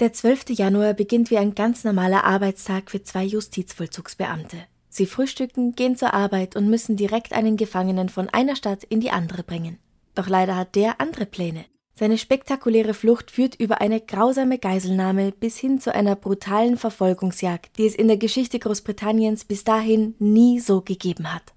[0.00, 0.50] Der 12.
[0.50, 4.56] Januar beginnt wie ein ganz normaler Arbeitstag für zwei Justizvollzugsbeamte.
[4.88, 9.10] Sie frühstücken, gehen zur Arbeit und müssen direkt einen Gefangenen von einer Stadt in die
[9.10, 9.78] andere bringen.
[10.14, 11.64] Doch leider hat der andere Pläne.
[11.94, 17.86] Seine spektakuläre Flucht führt über eine grausame Geiselnahme bis hin zu einer brutalen Verfolgungsjagd, die
[17.86, 21.54] es in der Geschichte Großbritanniens bis dahin nie so gegeben hat.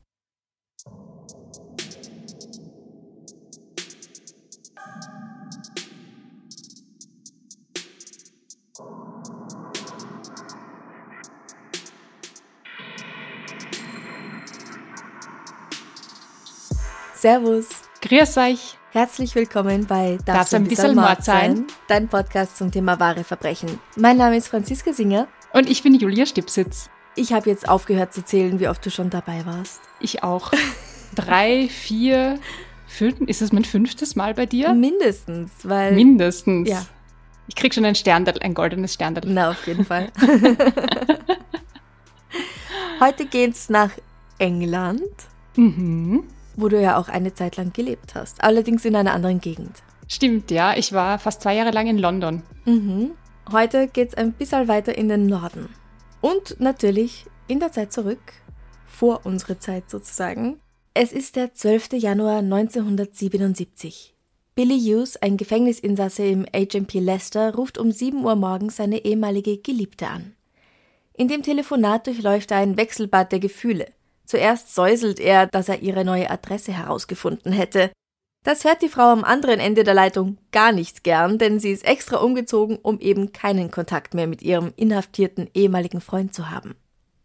[17.25, 17.65] Servus.
[18.03, 18.77] Grüß euch.
[18.91, 21.65] Herzlich willkommen bei Darf's ein bisschen Mord sein?
[21.87, 23.79] Dein Podcast zum Thema wahre Verbrechen.
[23.95, 25.27] Mein Name ist Franziska Singer.
[25.51, 26.87] Und ich bin Julia Stipsitz.
[27.15, 29.81] Ich habe jetzt aufgehört zu zählen, wie oft du schon dabei warst.
[29.99, 30.51] Ich auch.
[31.15, 32.37] Drei, vier,
[32.85, 33.19] fünf.
[33.21, 34.75] Ist es mein fünftes Mal bei dir?
[34.75, 35.93] Mindestens, weil.
[35.93, 36.69] Mindestens.
[36.69, 36.85] Ja.
[37.47, 39.23] Ich krieg schon ein Sterndal, ein goldenes Sterndal.
[39.25, 40.11] Na, auf jeden Fall.
[42.99, 43.89] Heute geht's nach
[44.37, 45.09] England,
[45.55, 46.25] Mhm.
[46.57, 48.43] Wo du ja auch eine Zeit lang gelebt hast.
[48.43, 49.83] Allerdings in einer anderen Gegend.
[50.07, 50.75] Stimmt, ja.
[50.77, 52.43] Ich war fast zwei Jahre lang in London.
[52.65, 53.11] Mhm.
[53.51, 55.69] Heute geht's ein bisschen weiter in den Norden.
[56.21, 58.33] Und natürlich in der Zeit zurück,
[58.85, 60.59] vor unsere Zeit sozusagen.
[60.93, 61.93] Es ist der 12.
[61.93, 64.15] Januar 1977.
[64.55, 70.07] Billy Hughes, ein Gefängnisinsasse im HMP Leicester, ruft um 7 Uhr morgens seine ehemalige Geliebte
[70.07, 70.33] an.
[71.13, 73.87] In dem Telefonat durchläuft er ein Wechselbad der Gefühle.
[74.35, 77.89] Zuerst säuselt er, dass er ihre neue Adresse herausgefunden hätte.
[78.43, 81.85] Das hört die Frau am anderen Ende der Leitung gar nicht gern, denn sie ist
[81.85, 86.75] extra umgezogen, um eben keinen Kontakt mehr mit ihrem inhaftierten ehemaligen Freund zu haben.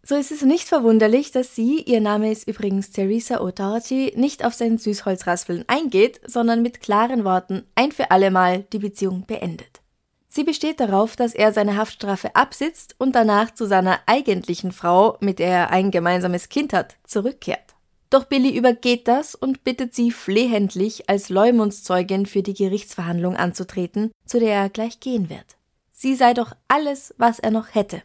[0.05, 4.55] So ist es nicht verwunderlich, dass sie, ihr Name ist übrigens Theresa O'Doherty, nicht auf
[4.55, 9.80] sein Süßholzraspeln eingeht, sondern mit klaren Worten ein für allemal die Beziehung beendet.
[10.33, 15.41] Sie besteht darauf, dass er seine Haftstrafe absitzt und danach zu seiner eigentlichen Frau, mit
[15.41, 17.75] der er ein gemeinsames Kind hat, zurückkehrt.
[18.11, 24.39] Doch Billy übergeht das und bittet sie flehentlich, als Leumundszeugin für die Gerichtsverhandlung anzutreten, zu
[24.39, 25.57] der er gleich gehen wird.
[25.91, 28.01] Sie sei doch alles, was er noch hätte.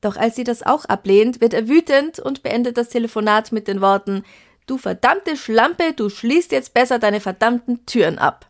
[0.00, 3.80] Doch als sie das auch ablehnt, wird er wütend und beendet das Telefonat mit den
[3.80, 4.24] Worten
[4.66, 8.49] Du verdammte Schlampe, du schließt jetzt besser deine verdammten Türen ab.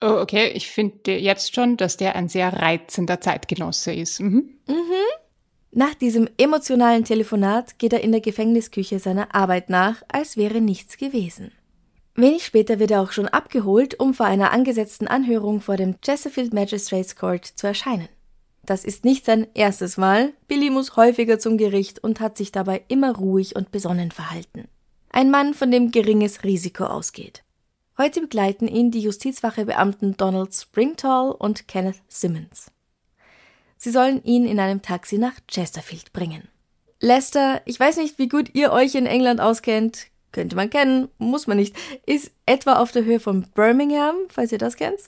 [0.00, 0.48] Oh, okay.
[0.54, 4.20] Ich finde jetzt schon, dass der ein sehr reizender Zeitgenosse ist.
[4.20, 4.56] Mhm.
[5.72, 10.96] Nach diesem emotionalen Telefonat geht er in der Gefängnisküche seiner Arbeit nach, als wäre nichts
[10.96, 11.52] gewesen.
[12.14, 16.54] Wenig später wird er auch schon abgeholt, um vor einer angesetzten Anhörung vor dem Chesterfield
[16.54, 18.08] Magistrates Court zu erscheinen.
[18.64, 22.82] Das ist nicht sein erstes Mal, Billy muss häufiger zum Gericht und hat sich dabei
[22.88, 24.68] immer ruhig und besonnen verhalten.
[25.10, 27.44] Ein Mann, von dem geringes Risiko ausgeht.
[27.98, 32.70] Heute begleiten ihn die Justizwachebeamten Donald Springtall und Kenneth Simmons.
[33.78, 36.48] Sie sollen ihn in einem Taxi nach Chesterfield bringen.
[37.00, 41.46] Leicester, ich weiß nicht, wie gut ihr euch in England auskennt, könnte man kennen, muss
[41.46, 41.74] man nicht,
[42.04, 45.00] ist etwa auf der Höhe von Birmingham, falls ihr das kennt.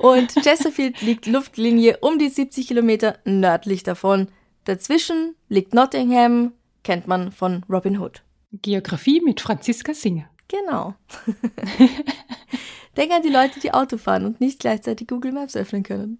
[0.00, 4.28] Und Chesterfield liegt Luftlinie um die 70 Kilometer nördlich davon.
[4.64, 6.52] Dazwischen liegt Nottingham,
[6.82, 8.22] kennt man von Robin Hood.
[8.52, 10.30] Geografie mit Franziska Singer.
[10.48, 10.94] Genau.
[12.96, 16.18] Denk an die Leute, die Auto fahren und nicht gleichzeitig Google Maps öffnen können.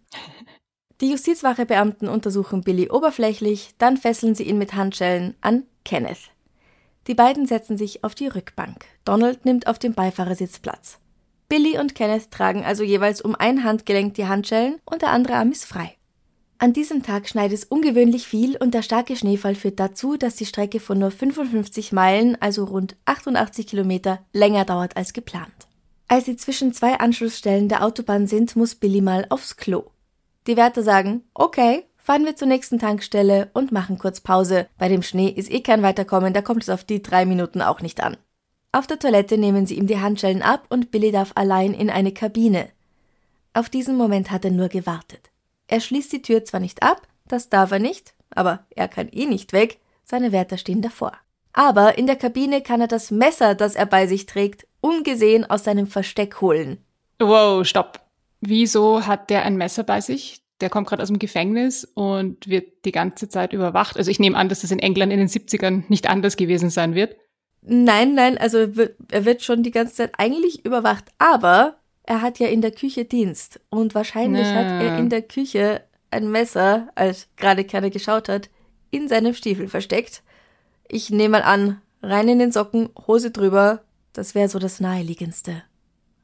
[1.01, 6.31] Die Justizwachebeamten untersuchen Billy oberflächlich, dann fesseln sie ihn mit Handschellen an Kenneth.
[7.07, 8.85] Die beiden setzen sich auf die Rückbank.
[9.05, 10.99] Donald nimmt auf dem Beifahrersitz Platz.
[11.49, 15.51] Billy und Kenneth tragen also jeweils um ein Handgelenk die Handschellen und der andere Arm
[15.51, 15.98] ist frei.
[16.61, 20.47] An diesem Tag schneit es ungewöhnlich viel und der starke Schneefall führt dazu, dass die
[20.47, 25.69] Strecke von nur 55 Meilen, also rund 88 Kilometer, länger dauert als geplant.
[26.09, 29.85] Als sie zwischen zwei Anschlussstellen der Autobahn sind, muss Billy mal aufs Klo.
[30.49, 34.67] Die Wärter sagen, okay, fahren wir zur nächsten Tankstelle und machen kurz Pause.
[34.79, 37.83] Bei dem Schnee ist eh kein Weiterkommen, da kommt es auf die drei Minuten auch
[37.83, 38.17] nicht an.
[38.73, 42.13] Auf der Toilette nehmen sie ihm die Handschellen ab und Billy darf allein in eine
[42.13, 42.69] Kabine.
[43.55, 45.28] Auf diesen Moment hat er nur gewartet.
[45.69, 49.27] Er schließt die Tür zwar nicht ab, das darf er nicht, aber er kann eh
[49.27, 51.13] nicht weg, seine Wärter stehen davor.
[51.53, 55.65] Aber in der Kabine kann er das Messer, das er bei sich trägt, ungesehen aus
[55.65, 56.79] seinem Versteck holen.
[57.21, 58.01] Wow, stopp.
[58.41, 60.41] Wieso hat der ein Messer bei sich?
[60.61, 63.97] Der kommt gerade aus dem Gefängnis und wird die ganze Zeit überwacht.
[63.97, 66.95] Also ich nehme an, dass das in England in den 70ern nicht anders gewesen sein
[66.95, 67.17] wird.
[67.63, 71.78] Nein, nein, also er wird schon die ganze Zeit eigentlich überwacht, aber
[72.09, 74.55] er hat ja in der Küche Dienst und wahrscheinlich ja.
[74.55, 78.49] hat er in der Küche ein Messer, als gerade keiner geschaut hat,
[78.91, 80.23] in seinem Stiefel versteckt.
[80.89, 83.83] Ich nehme mal an, rein in den Socken, Hose drüber,
[84.15, 85.63] das wäre so das naheliegendste.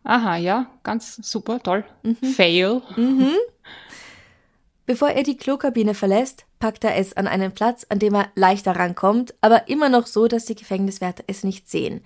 [0.04, 1.84] Aha, ja, ganz super, toll.
[2.02, 2.16] Mhm.
[2.16, 2.80] Fail.
[2.96, 3.32] Mhm.
[4.86, 8.74] Bevor er die Klokabine verlässt, packt er es an einen Platz, an dem er leichter
[8.74, 12.02] rankommt, aber immer noch so, dass die Gefängniswärter es nicht sehen.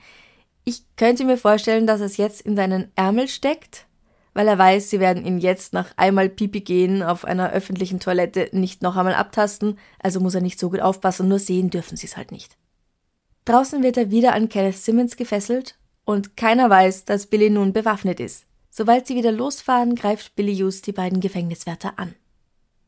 [0.69, 3.87] Ich könnte mir vorstellen, dass es jetzt in seinen Ärmel steckt,
[4.35, 8.51] weil er weiß, sie werden ihn jetzt nach einmal Pipi gehen auf einer öffentlichen Toilette
[8.53, 12.05] nicht noch einmal abtasten, also muss er nicht so gut aufpassen, nur sehen dürfen sie
[12.05, 12.59] es halt nicht.
[13.47, 18.21] Draußen wird er wieder an Kenneth Simmons gefesselt und keiner weiß, dass Billy nun bewaffnet
[18.21, 18.45] ist.
[18.69, 22.15] Sobald sie wieder losfahren, greift Billy Hughes die beiden Gefängniswärter an.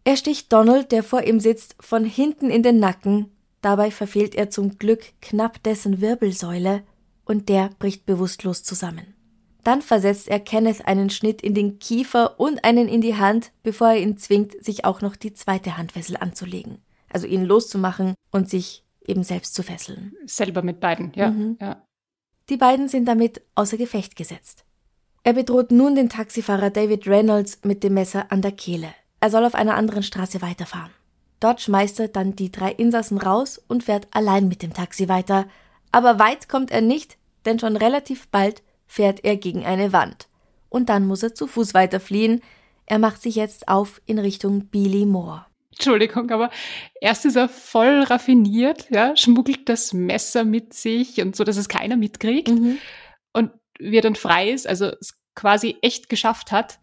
[0.05, 3.33] Er sticht Donald, der vor ihm sitzt, von hinten in den Nacken,
[3.63, 6.83] dabei verfehlt er zum Glück knapp dessen Wirbelsäule
[7.31, 9.15] und der bricht bewusstlos zusammen.
[9.63, 13.91] Dann versetzt er Kenneth einen Schnitt in den Kiefer und einen in die Hand, bevor
[13.91, 16.79] er ihn zwingt, sich auch noch die zweite Handfessel anzulegen.
[17.09, 20.17] Also ihn loszumachen und sich eben selbst zu fesseln.
[20.27, 21.31] Selber mit beiden, ja.
[21.31, 21.57] Mhm.
[21.61, 21.81] ja.
[22.49, 24.65] Die beiden sind damit außer Gefecht gesetzt.
[25.23, 28.89] Er bedroht nun den Taxifahrer David Reynolds mit dem Messer an der Kehle.
[29.21, 30.91] Er soll auf einer anderen Straße weiterfahren.
[31.39, 35.47] Dort schmeißt er dann die drei Insassen raus und fährt allein mit dem Taxi weiter.
[35.93, 40.29] Aber weit kommt er nicht, denn schon relativ bald fährt er gegen eine Wand.
[40.69, 42.41] Und dann muss er zu Fuß weiterfliehen.
[42.87, 45.47] Er macht sich jetzt auf in Richtung Beely Moor.
[45.73, 46.51] Entschuldigung, aber
[47.01, 51.69] erst ist er voll raffiniert, ja, schmuggelt das Messer mit sich und so, dass es
[51.69, 52.49] keiner mitkriegt.
[52.49, 52.79] Mhm.
[53.33, 56.81] Und wie er dann frei ist, also es quasi echt geschafft hat,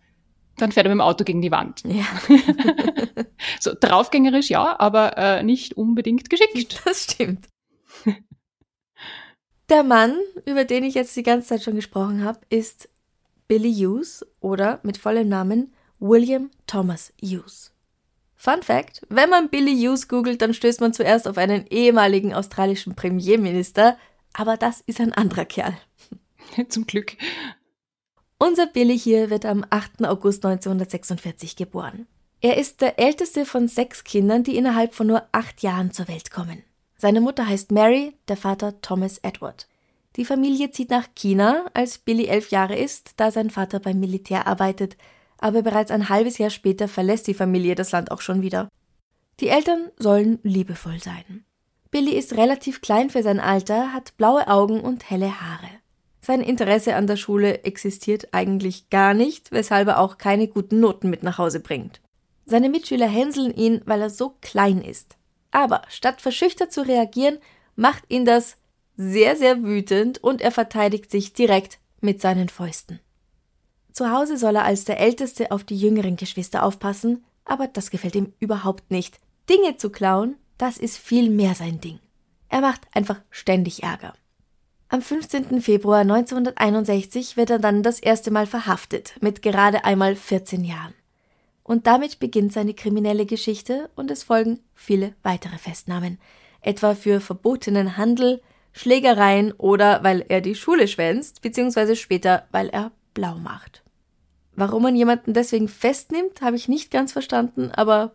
[0.58, 1.84] dann fährt er mit dem Auto gegen die Wand.
[1.86, 2.06] Ja.
[3.60, 6.82] so draufgängerisch, ja, aber äh, nicht unbedingt geschickt.
[6.86, 7.48] Das stimmt.
[9.70, 12.88] Der Mann, über den ich jetzt die ganze Zeit schon gesprochen habe, ist
[13.50, 17.74] Billy Hughes oder mit vollem Namen William Thomas Hughes.
[18.38, 22.96] Fun Fact: Wenn man Billy Hughes googelt, dann stößt man zuerst auf einen ehemaligen australischen
[22.96, 23.98] Premierminister,
[24.32, 25.78] aber das ist ein anderer Kerl.
[26.70, 27.18] Zum Glück.
[28.40, 30.06] Unser Billy hier wird am 8.
[30.06, 32.08] August 1946 geboren.
[32.40, 36.32] Er ist der älteste von sechs Kindern, die innerhalb von nur acht Jahren zur Welt
[36.32, 36.64] kommen.
[36.98, 39.68] Seine Mutter heißt Mary, der Vater Thomas Edward.
[40.16, 44.48] Die Familie zieht nach China, als Billy elf Jahre ist, da sein Vater beim Militär
[44.48, 44.98] arbeitet,
[45.38, 48.70] aber bereits ein halbes Jahr später verlässt die Familie das Land auch schon wieder.
[49.40, 51.46] Die Eltern sollen liebevoll sein.
[51.92, 55.70] Billy ist relativ klein für sein Alter, hat blaue Augen und helle Haare.
[56.22, 61.12] Sein Interesse an der Schule existiert eigentlich gar nicht, weshalb er auch keine guten Noten
[61.12, 62.02] mit nach Hause bringt.
[62.46, 65.17] Seine Mitschüler hänseln ihn, weil er so klein ist.
[65.58, 67.40] Aber statt verschüchtert zu reagieren,
[67.76, 68.58] macht ihn das
[68.96, 73.00] sehr, sehr wütend und er verteidigt sich direkt mit seinen Fäusten.
[73.92, 78.14] Zu Hause soll er als der Älteste auf die jüngeren Geschwister aufpassen, aber das gefällt
[78.14, 79.18] ihm überhaupt nicht.
[79.50, 81.98] Dinge zu klauen, das ist viel mehr sein Ding.
[82.50, 84.14] Er macht einfach ständig Ärger.
[84.90, 85.60] Am 15.
[85.60, 90.94] Februar 1961 wird er dann das erste Mal verhaftet, mit gerade einmal 14 Jahren.
[91.68, 96.18] Und damit beginnt seine kriminelle Geschichte und es folgen viele weitere Festnahmen,
[96.62, 102.94] etwa für verbotenen Handel, Schlägereien oder weil er die Schule schwänzt, beziehungsweise später, weil er
[103.14, 103.84] blau macht.
[104.56, 108.14] Warum man jemanden deswegen festnimmt, habe ich nicht ganz verstanden, aber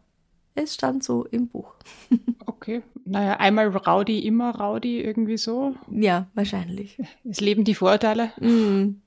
[0.54, 1.74] es stand so im Buch.
[2.46, 2.82] okay.
[3.04, 5.74] Naja, einmal Rowdy, immer Rowdy, irgendwie so.
[5.90, 6.98] Ja, wahrscheinlich.
[7.28, 8.32] Es leben die Vorurteile.
[8.40, 9.02] Mm.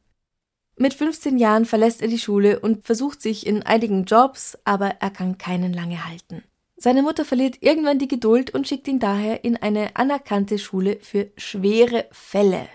[0.77, 5.09] Mit 15 Jahren verlässt er die Schule und versucht sich in einigen Jobs, aber er
[5.09, 6.43] kann keinen lange halten.
[6.75, 11.31] Seine Mutter verliert irgendwann die Geduld und schickt ihn daher in eine anerkannte Schule für
[11.37, 12.67] schwere Fälle.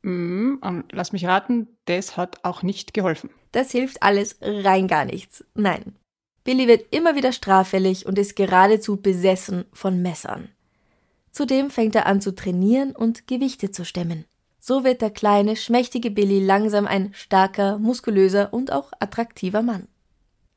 [0.00, 3.28] Mm, und lass mich raten, das hat auch nicht geholfen.
[3.52, 5.44] Das hilft alles rein gar nichts.
[5.54, 5.96] Nein.
[6.44, 10.48] Billy wird immer wieder straffällig und ist geradezu besessen von Messern.
[11.30, 14.24] Zudem fängt er an zu trainieren und Gewichte zu stemmen.
[14.66, 19.88] So wird der kleine, schmächtige Billy langsam ein starker, muskulöser und auch attraktiver Mann.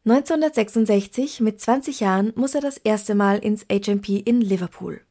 [0.05, 5.01] 1966, mit 20 Jahren, muss er das erste Mal ins HMP in Liverpool.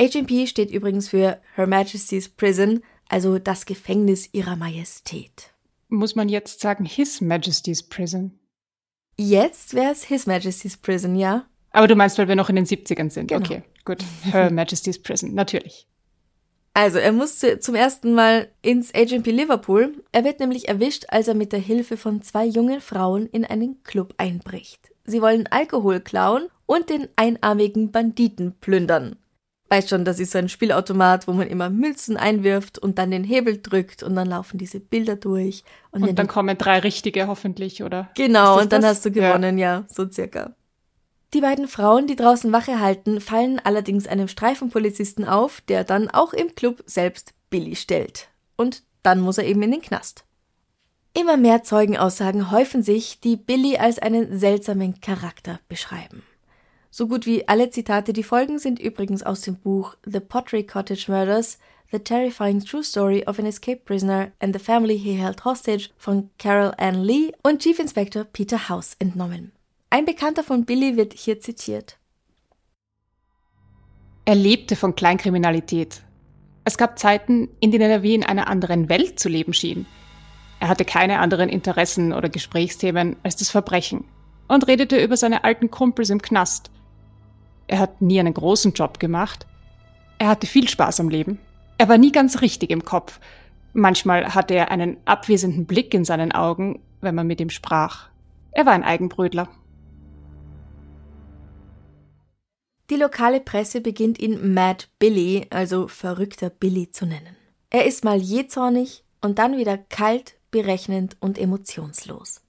[0.00, 5.52] HMP steht übrigens für Her Majesty's Prison, also das Gefängnis ihrer Majestät.
[5.88, 8.40] Muss man jetzt sagen His Majesty's Prison?
[9.16, 11.46] Jetzt wäre es His Majesty's Prison, ja.
[11.70, 13.28] Aber du meinst, weil wir noch in den 70ern sind.
[13.28, 13.40] Genau.
[13.40, 14.04] Okay, gut.
[14.24, 15.86] Her Majesty's Prison, natürlich.
[16.74, 19.94] Also, er muss zum ersten Mal ins HMP Liverpool.
[20.10, 23.82] Er wird nämlich erwischt, als er mit der Hilfe von zwei jungen Frauen in einen
[23.82, 24.90] Club einbricht.
[25.04, 29.16] Sie wollen Alkohol klauen und den einarmigen Banditen plündern.
[29.68, 33.24] Weiß schon, das ist so ein Spielautomat, wo man immer Münzen einwirft und dann den
[33.24, 35.64] Hebel drückt und dann laufen diese Bilder durch.
[35.90, 38.10] Und, und dann kommen drei richtige hoffentlich, oder?
[38.14, 38.90] Genau, und dann das?
[38.96, 39.78] hast du gewonnen, ja.
[39.78, 40.54] ja, so circa.
[41.34, 46.34] Die beiden Frauen, die draußen Wache halten, fallen allerdings einem Streifenpolizisten auf, der dann auch
[46.34, 48.28] im Club selbst Billy stellt.
[48.56, 50.24] Und dann muss er eben in den Knast.
[51.14, 56.22] Immer mehr Zeugenaussagen häufen sich, die Billy als einen seltsamen Charakter beschreiben.
[56.90, 61.06] So gut wie alle Zitate, die folgen, sind übrigens aus dem Buch The Pottery Cottage
[61.08, 61.58] Murders,
[61.90, 66.28] The Terrifying True Story of an Escaped Prisoner and the Family He Held Hostage von
[66.38, 69.52] Carol Ann Lee und Chief Inspector Peter House entnommen.
[69.92, 71.98] Ein Bekannter von Billy wird hier zitiert.
[74.24, 76.02] Er lebte von Kleinkriminalität.
[76.64, 79.84] Es gab Zeiten, in denen er wie in einer anderen Welt zu leben schien.
[80.60, 84.06] Er hatte keine anderen Interessen oder Gesprächsthemen als das Verbrechen
[84.48, 86.70] und redete über seine alten Kumpels im Knast.
[87.66, 89.46] Er hat nie einen großen Job gemacht.
[90.16, 91.38] Er hatte viel Spaß am Leben.
[91.76, 93.20] Er war nie ganz richtig im Kopf.
[93.74, 98.08] Manchmal hatte er einen abwesenden Blick in seinen Augen, wenn man mit ihm sprach.
[98.52, 99.50] Er war ein Eigenbrötler.
[102.92, 107.34] Die lokale Presse beginnt ihn Mad Billy, also verrückter Billy zu nennen.
[107.70, 112.42] Er ist mal jähzornig und dann wieder kalt, berechnend und emotionslos.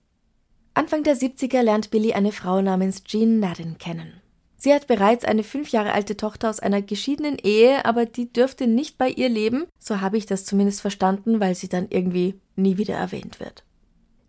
[0.74, 4.22] Anfang der 70er lernt Billy eine Frau namens Jean Madden kennen.
[4.58, 8.68] Sie hat bereits eine fünf Jahre alte Tochter aus einer geschiedenen Ehe, aber die dürfte
[8.68, 12.78] nicht bei ihr leben, so habe ich das zumindest verstanden, weil sie dann irgendwie nie
[12.78, 13.64] wieder erwähnt wird.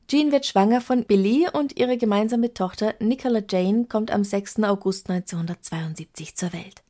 [0.06, 4.62] Jean wird schwanger von Billy und ihre gemeinsame Tochter Nicola Jane kommt am 6.
[4.64, 6.82] August 1972 zur Welt.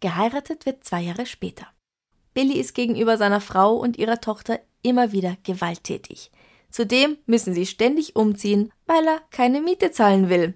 [0.00, 1.66] Geheiratet wird zwei Jahre später.
[2.34, 6.30] Billy ist gegenüber seiner Frau und ihrer Tochter immer wieder gewalttätig.
[6.70, 10.54] Zudem müssen sie ständig umziehen, weil er keine Miete zahlen will.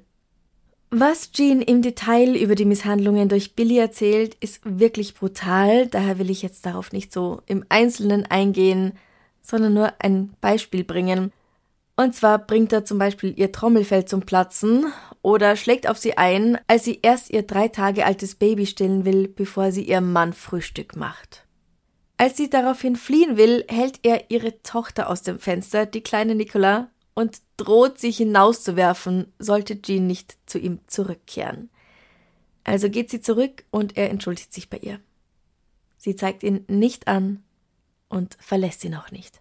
[0.91, 6.29] Was Jean im Detail über die Misshandlungen durch Billy erzählt, ist wirklich brutal, daher will
[6.29, 8.93] ich jetzt darauf nicht so im Einzelnen eingehen,
[9.41, 11.33] sondern nur ein Beispiel bringen.
[11.97, 14.87] Und zwar bringt er zum Beispiel ihr Trommelfell zum Platzen
[15.21, 19.29] oder schlägt auf sie ein, als sie erst ihr drei Tage altes Baby stillen will,
[19.29, 21.47] bevor sie ihrem Mann Frühstück macht.
[22.17, 26.89] Als sie daraufhin fliehen will, hält er ihre Tochter aus dem Fenster, die kleine Nicola,
[27.15, 31.69] und droht sie hinauszuwerfen, sollte Jean nicht zu ihm zurückkehren.
[32.65, 35.01] Also geht sie zurück und er entschuldigt sich bei ihr.
[35.99, 37.43] Sie zeigt ihn nicht an
[38.09, 39.41] und verlässt ihn auch nicht.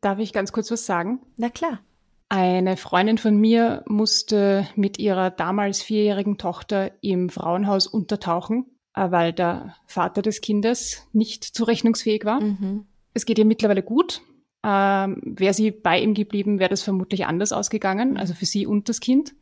[0.00, 1.20] Darf ich ganz kurz was sagen?
[1.36, 1.80] Na klar.
[2.28, 9.32] Eine Freundin von mir musste mit ihrer damals vierjährigen Tochter im Frauenhaus untertauchen, äh, weil
[9.32, 12.40] der Vater des Kindes nicht zurechnungsfähig war.
[12.40, 12.86] Mhm.
[13.14, 14.22] Es geht ihr mittlerweile gut.
[14.64, 18.16] Ähm, wäre sie bei ihm geblieben, wäre das vermutlich anders ausgegangen, mhm.
[18.16, 19.34] also für sie und das Kind.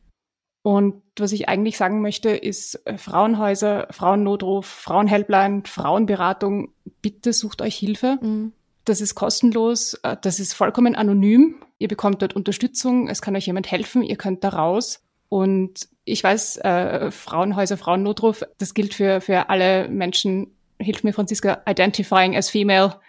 [0.63, 7.77] Und was ich eigentlich sagen möchte, ist äh, Frauenhäuser, Frauennotruf, Frauenhelpline, Frauenberatung, bitte sucht euch
[7.77, 8.19] Hilfe.
[8.21, 8.53] Mhm.
[8.85, 11.57] Das ist kostenlos, äh, das ist vollkommen anonym.
[11.79, 15.03] Ihr bekommt dort Unterstützung, es kann euch jemand helfen, ihr könnt da raus.
[15.29, 21.63] Und ich weiß, äh, Frauenhäuser, Frauennotruf, das gilt für, für alle Menschen, hilf mir Franziska,
[21.67, 23.01] identifying as female.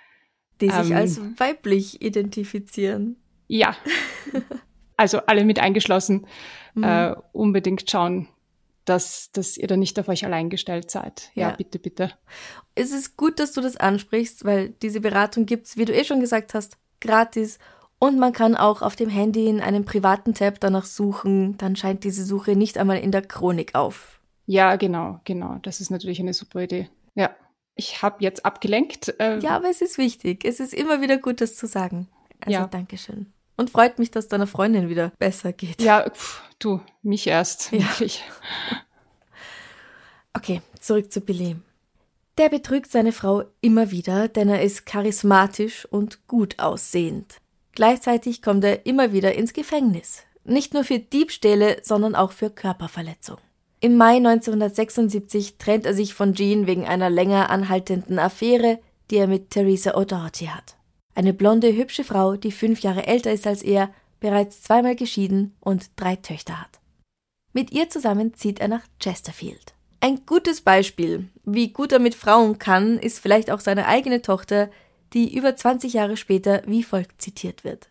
[0.61, 3.17] Die sich ähm, als weiblich identifizieren.
[3.47, 3.75] Ja.
[4.97, 6.25] also alle mit eingeschlossen.
[6.73, 6.83] Mhm.
[6.83, 8.29] Äh, unbedingt schauen,
[8.85, 11.31] dass, dass ihr da nicht auf euch allein gestellt seid.
[11.33, 12.11] Ja, ja, bitte, bitte.
[12.75, 16.19] Es ist gut, dass du das ansprichst, weil diese Beratung gibt's, wie du eh schon
[16.19, 17.59] gesagt hast, gratis.
[17.97, 21.57] Und man kann auch auf dem Handy in einem privaten Tab danach suchen.
[21.57, 24.19] Dann scheint diese Suche nicht einmal in der Chronik auf.
[24.45, 25.57] Ja, genau, genau.
[25.61, 26.89] Das ist natürlich eine super Idee.
[27.15, 27.35] Ja.
[27.75, 29.13] Ich habe jetzt abgelenkt.
[29.19, 30.45] Ähm ja, aber es ist wichtig.
[30.45, 32.07] Es ist immer wieder gut, das zu sagen.
[32.41, 32.67] Also ja.
[32.67, 33.33] Dankeschön.
[33.57, 35.81] Und freut mich, dass deiner Freundin wieder besser geht.
[35.81, 37.71] Ja, pff, du, mich erst.
[37.71, 37.79] Ja.
[37.79, 38.23] Wirklich.
[40.37, 41.55] Okay, zurück zu Billy.
[42.37, 47.37] Der betrügt seine Frau immer wieder, denn er ist charismatisch und gut aussehend.
[47.71, 50.23] Gleichzeitig kommt er immer wieder ins Gefängnis.
[50.43, 53.37] Nicht nur für Diebstähle, sondern auch für Körperverletzung.
[53.79, 59.27] Im Mai 1976 trennt er sich von Jean wegen einer länger anhaltenden Affäre, die er
[59.27, 60.75] mit Theresa O'Doherty hat.
[61.15, 65.89] Eine blonde, hübsche Frau, die fünf Jahre älter ist als er, bereits zweimal geschieden und
[65.95, 66.79] drei Töchter hat.
[67.53, 69.73] Mit ihr zusammen zieht er nach Chesterfield.
[70.01, 74.69] Ein gutes Beispiel, wie gut er mit Frauen kann, ist vielleicht auch seine eigene Tochter,
[75.13, 77.87] die über 20 Jahre später wie folgt zitiert wird.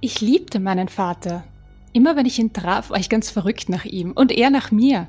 [0.00, 1.44] Ich liebte meinen Vater.
[1.92, 5.06] Immer wenn ich ihn traf, war ich ganz verrückt nach ihm und er nach mir.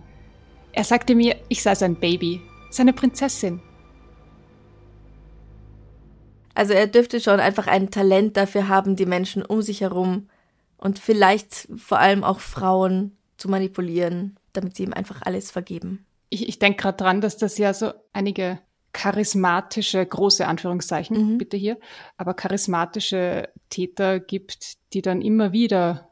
[0.73, 3.61] Er sagte mir, ich sei sein Baby, seine Prinzessin.
[6.55, 10.29] Also er dürfte schon einfach ein Talent dafür haben, die Menschen um sich herum
[10.77, 16.05] und vielleicht vor allem auch Frauen zu manipulieren, damit sie ihm einfach alles vergeben.
[16.29, 18.59] Ich, ich denke gerade dran, dass das ja so einige
[18.93, 21.37] charismatische, große Anführungszeichen, mhm.
[21.37, 21.77] bitte hier,
[22.17, 26.09] aber charismatische Täter gibt, die dann immer wieder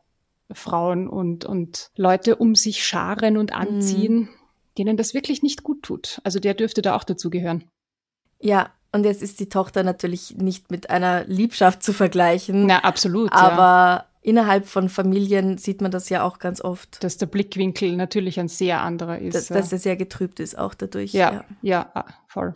[0.51, 4.29] Frauen und, und Leute um sich scharen und anziehen, mhm.
[4.77, 6.22] denen das wirklich nicht gut tut.
[6.24, 7.65] Also der dürfte da auch dazugehören.
[8.39, 12.65] Ja, und jetzt ist die Tochter natürlich nicht mit einer Liebschaft zu vergleichen.
[12.65, 13.31] Na, absolut.
[13.31, 14.05] Aber ja.
[14.22, 17.03] innerhalb von Familien sieht man das ja auch ganz oft.
[17.03, 19.36] Dass der Blickwinkel natürlich ein sehr anderer ist.
[19.36, 19.58] Dass, ja.
[19.58, 21.13] dass er sehr getrübt ist, auch dadurch.
[21.13, 22.53] Ja, ja, ja ah, voll.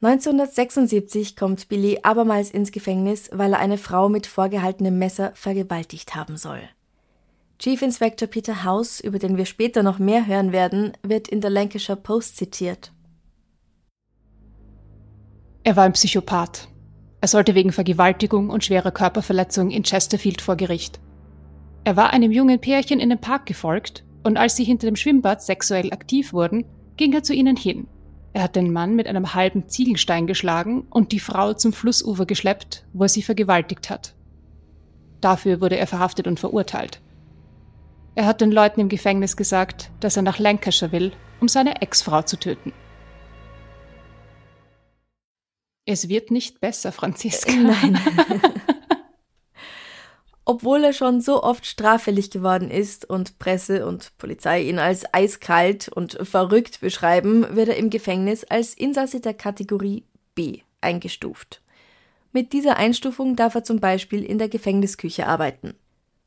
[0.00, 6.36] 1976 kommt Billy abermals ins Gefängnis, weil er eine Frau mit vorgehaltenem Messer vergewaltigt haben
[6.36, 6.60] soll.
[7.58, 11.50] Chief Inspector Peter House, über den wir später noch mehr hören werden, wird in der
[11.50, 12.92] Lancashire Post zitiert.
[15.68, 16.66] Er war ein Psychopath.
[17.20, 20.98] Er sollte wegen Vergewaltigung und schwerer Körperverletzung in Chesterfield vor Gericht.
[21.84, 25.42] Er war einem jungen Pärchen in den Park gefolgt und als sie hinter dem Schwimmbad
[25.42, 26.64] sexuell aktiv wurden,
[26.96, 27.86] ging er zu ihnen hin
[28.38, 32.84] er hat den Mann mit einem halben Ziegelstein geschlagen und die Frau zum Flussufer geschleppt,
[32.92, 34.14] wo er sie vergewaltigt hat.
[35.20, 37.00] Dafür wurde er verhaftet und verurteilt.
[38.14, 42.22] Er hat den Leuten im Gefängnis gesagt, dass er nach Lancashire will, um seine Ex-Frau
[42.22, 42.72] zu töten.
[45.90, 47.50] Es wird nicht besser, Franziska.
[47.50, 47.98] Nein.
[50.44, 55.88] Obwohl er schon so oft straffällig geworden ist und Presse und Polizei ihn als eiskalt
[55.88, 60.04] und verrückt beschreiben, wird er im Gefängnis als Insasse der Kategorie
[60.34, 61.62] B eingestuft.
[62.32, 65.72] Mit dieser Einstufung darf er zum Beispiel in der Gefängnisküche arbeiten.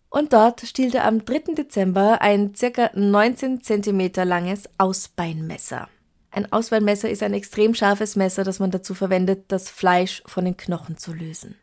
[0.09, 1.53] Und dort stiehlt er am 3.
[1.53, 2.89] Dezember ein ca.
[2.95, 5.87] 19 cm langes Ausbeinmesser.
[6.31, 10.55] Ein Ausbeinmesser ist ein extrem scharfes Messer, das man dazu verwendet, das Fleisch von den
[10.55, 11.55] Knochen zu lösen.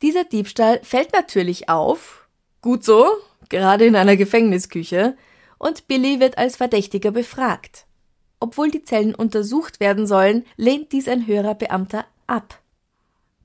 [0.00, 2.26] Dieser Diebstahl fällt natürlich auf,
[2.62, 3.06] gut so,
[3.50, 5.16] gerade in einer Gefängnisküche,
[5.58, 7.86] und Billy wird als Verdächtiger befragt.
[8.40, 12.60] Obwohl die Zellen untersucht werden sollen, lehnt dies ein höherer Beamter ab.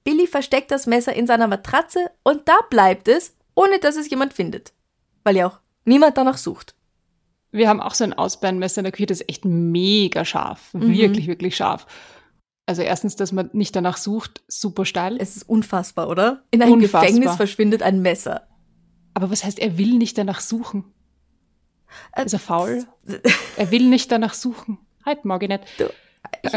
[0.03, 4.33] Billy versteckt das Messer in seiner Matratze und da bleibt es, ohne dass es jemand
[4.33, 4.73] findet.
[5.23, 6.75] Weil ja auch niemand danach sucht.
[7.51, 10.73] Wir haben auch so ein Ausbeinmesser in der Küche, das ist echt mega scharf.
[10.73, 10.93] Mhm.
[10.93, 11.85] Wirklich, wirklich scharf.
[12.65, 15.17] Also erstens, dass man nicht danach sucht, super steil.
[15.19, 16.43] Es ist unfassbar, oder?
[16.51, 17.01] In einem unfassbar.
[17.01, 18.47] Gefängnis verschwindet ein Messer.
[19.13, 20.85] Aber was heißt, er will nicht danach suchen?
[22.13, 22.85] Äh, ist er faul?
[23.57, 24.77] er will nicht danach suchen.
[25.05, 25.63] Halt, mag ich nicht.
[25.77, 25.89] Du,
[26.43, 26.53] ich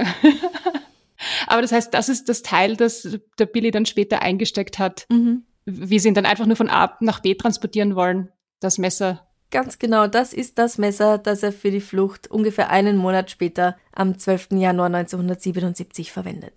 [1.46, 5.07] Aber das heißt, das ist das Teil, das der Billy dann später eingesteckt hat.
[5.11, 5.44] Mhm.
[5.64, 8.30] Wie sie ihn dann einfach nur von A nach B transportieren wollen.
[8.61, 12.97] Das Messer Ganz genau, das ist das Messer, das er für die Flucht ungefähr einen
[12.97, 14.49] Monat später, am 12.
[14.55, 16.55] Januar 1977, verwendet.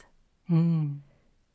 [0.47, 1.03] Hm.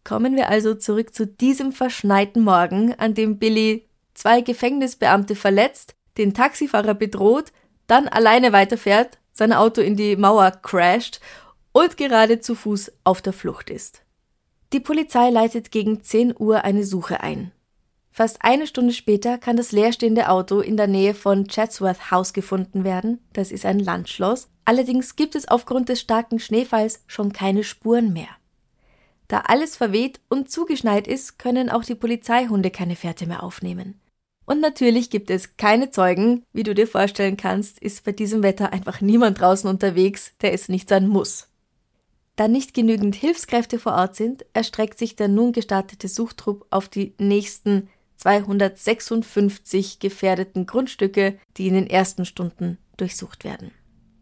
[0.05, 6.33] Kommen wir also zurück zu diesem verschneiten Morgen, an dem Billy zwei Gefängnisbeamte verletzt, den
[6.33, 7.51] Taxifahrer bedroht,
[7.89, 11.19] dann alleine weiterfährt, sein Auto in die Mauer crasht
[11.73, 14.03] und gerade zu Fuß auf der Flucht ist.
[14.73, 17.51] Die Polizei leitet gegen 10 Uhr eine Suche ein.
[18.13, 22.85] Fast eine Stunde später kann das leerstehende Auto in der Nähe von Chatsworth House gefunden
[22.85, 23.21] werden.
[23.33, 24.51] Das ist ein Landschloss.
[24.67, 28.29] Allerdings gibt es aufgrund des starken Schneefalls schon keine Spuren mehr.
[29.29, 33.99] Da alles verweht und zugeschneit ist, können auch die Polizeihunde keine Fährte mehr aufnehmen.
[34.45, 36.45] Und natürlich gibt es keine Zeugen.
[36.53, 40.69] Wie du dir vorstellen kannst, ist bei diesem Wetter einfach niemand draußen unterwegs, der es
[40.69, 41.49] nicht sein muss.
[42.37, 47.15] Da nicht genügend Hilfskräfte vor Ort sind, erstreckt sich der nun gestartete Suchtrupp auf die
[47.19, 47.89] nächsten
[48.23, 53.73] 256 gefährdeten Grundstücke, die in den ersten Stunden durchsucht werden.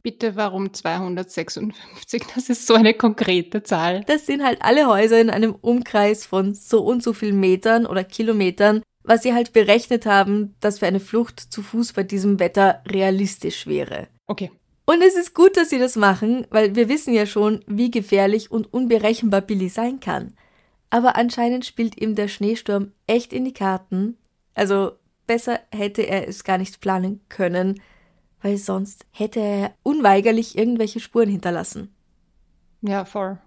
[0.02, 2.22] Bitte, warum 256?
[2.34, 4.02] Das ist so eine konkrete Zahl.
[4.06, 8.02] Das sind halt alle Häuser in einem Umkreis von so und so vielen Metern oder
[8.02, 12.82] Kilometern, was sie halt berechnet haben, dass für eine Flucht zu Fuß bei diesem Wetter
[12.86, 14.08] realistisch wäre.
[14.26, 14.50] Okay.
[14.86, 18.50] Und es ist gut, dass sie das machen, weil wir wissen ja schon, wie gefährlich
[18.50, 20.32] und unberechenbar Billy sein kann.
[20.90, 24.18] Aber anscheinend spielt ihm der Schneesturm echt in die Karten.
[24.55, 24.92] Also
[25.26, 27.81] besser hätte er es gar nicht planen können,
[28.42, 31.94] weil sonst hätte er unweigerlich irgendwelche Spuren hinterlassen.
[32.83, 33.38] Ja, voll.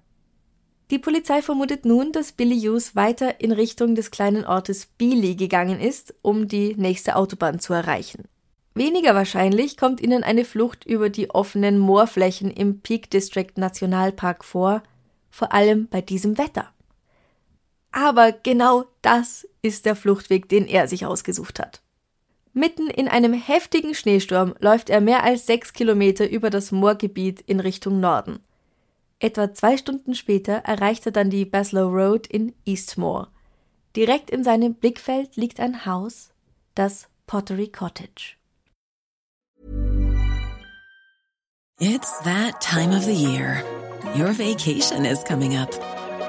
[0.92, 5.80] Die Polizei vermutet nun, dass Billy Hughes weiter in Richtung des kleinen Ortes Beeley gegangen
[5.80, 8.26] ist, um die nächste Autobahn zu erreichen.
[8.76, 14.84] Weniger wahrscheinlich kommt ihnen eine Flucht über die offenen Moorflächen im Peak District Nationalpark vor,
[15.30, 16.72] vor allem bei diesem Wetter.
[17.94, 21.82] Aber genau das ist der Fluchtweg, den er sich ausgesucht hat.
[22.52, 27.60] Mitten in einem heftigen Schneesturm läuft er mehr als sechs Kilometer über das Moorgebiet in
[27.60, 28.40] Richtung Norden.
[29.20, 33.28] Etwa zwei Stunden später erreicht er dann die Baslow Road in Eastmore.
[33.96, 36.32] Direkt in seinem Blickfeld liegt ein Haus,
[36.76, 38.38] das Pottery Cottage.
[41.80, 43.64] It's that time of the year.
[44.16, 45.93] Your vacation is coming up.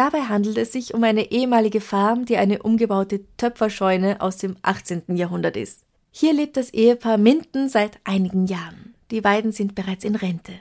[0.00, 5.02] Dabei handelt es sich um eine ehemalige Farm, die eine umgebaute Töpferscheune aus dem 18.
[5.14, 5.84] Jahrhundert ist.
[6.10, 8.94] Hier lebt das Ehepaar Minden seit einigen Jahren.
[9.10, 10.54] Die beiden sind bereits in Rente.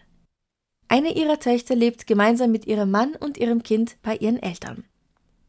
[0.89, 4.83] Eine ihrer Töchter lebt gemeinsam mit ihrem Mann und ihrem Kind bei ihren Eltern.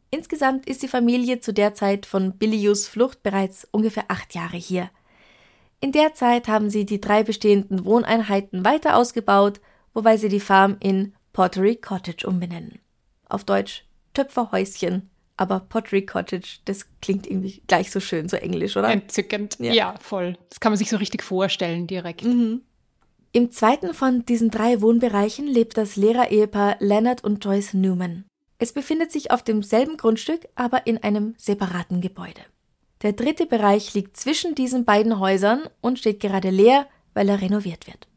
[0.09, 4.89] Insgesamt ist die Familie zu der Zeit von Billius Flucht bereits ungefähr acht Jahre hier.
[5.81, 9.59] In der Zeit haben sie die drei bestehenden Wohneinheiten weiter ausgebaut,
[9.93, 12.80] wobei sie die Farm in Pottery Cottage umbenennen
[13.31, 18.89] auf Deutsch Töpferhäuschen, aber Pottery Cottage, das klingt irgendwie gleich so schön, so englisch, oder?
[18.89, 19.57] Entzückend.
[19.59, 20.37] Ja, ja voll.
[20.49, 22.23] Das kann man sich so richtig vorstellen direkt.
[22.23, 22.61] Mhm.
[23.33, 28.25] Im zweiten von diesen drei Wohnbereichen lebt das Lehrerehepaar Leonard und Joyce Newman.
[28.59, 32.41] Es befindet sich auf demselben Grundstück, aber in einem separaten Gebäude.
[33.01, 37.87] Der dritte Bereich liegt zwischen diesen beiden Häusern und steht gerade leer, weil er renoviert
[37.87, 38.07] wird.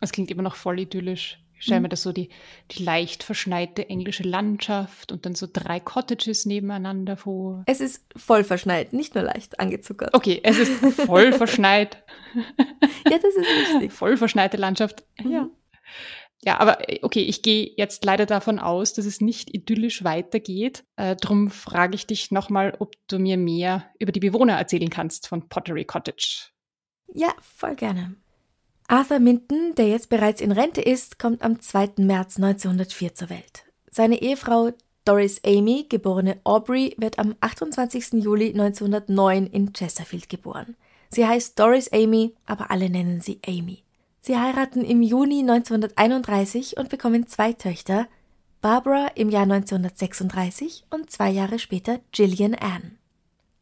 [0.00, 1.40] Das klingt immer noch voll idyllisch.
[1.58, 1.90] Ich stelle mir mhm.
[1.90, 2.28] das so die,
[2.70, 7.64] die leicht verschneite englische Landschaft und dann so drei Cottages nebeneinander vor.
[7.66, 10.12] Es ist voll verschneit, nicht nur leicht angezuckert.
[10.12, 12.02] Okay, es ist voll verschneit.
[12.34, 13.92] ja, das ist richtig.
[13.92, 15.04] Voll verschneite Landschaft.
[15.22, 15.32] Mhm.
[15.32, 15.50] Ja.
[16.42, 20.84] Ja, aber okay, ich gehe jetzt leider davon aus, dass es nicht idyllisch weitergeht.
[20.96, 25.26] Äh, drum frage ich dich nochmal, ob du mir mehr über die Bewohner erzählen kannst
[25.26, 26.50] von Pottery Cottage.
[27.12, 28.14] Ja, voll gerne.
[28.88, 31.94] Arthur Minton, der jetzt bereits in Rente ist, kommt am 2.
[31.98, 33.64] März 1904 zur Welt.
[33.90, 34.70] Seine Ehefrau
[35.04, 38.22] Doris Amy, geborene Aubrey, wird am 28.
[38.24, 40.76] Juli 1909 in Chesterfield geboren.
[41.10, 43.82] Sie heißt Doris Amy, aber alle nennen sie Amy.
[44.20, 48.08] Sie heiraten im Juni 1931 und bekommen zwei Töchter,
[48.60, 52.95] Barbara im Jahr 1936 und zwei Jahre später Gillian Ann.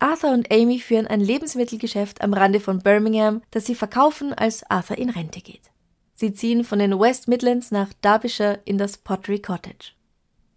[0.05, 4.99] Arthur und Amy führen ein Lebensmittelgeschäft am Rande von Birmingham, das sie verkaufen, als Arthur
[4.99, 5.71] in Rente geht.
[6.15, 9.93] Sie ziehen von den West Midlands nach Derbyshire in das Pottery Cottage.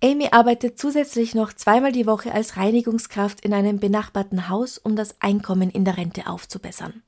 [0.04, 5.22] Amy arbeitet zusätzlich noch zweimal die Woche als Reinigungskraft in einem benachbarten Haus, um das
[5.22, 7.02] Einkommen in der Rente aufzubessern.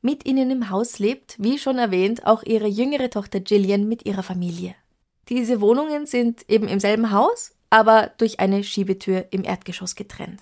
[0.00, 4.22] Mit ihnen im Haus lebt, wie schon erwähnt, auch ihre jüngere Tochter Gillian mit ihrer
[4.22, 4.76] Familie.
[5.28, 10.40] Diese Wohnungen sind eben im selben Haus, aber durch eine Schiebetür im Erdgeschoss getrennt.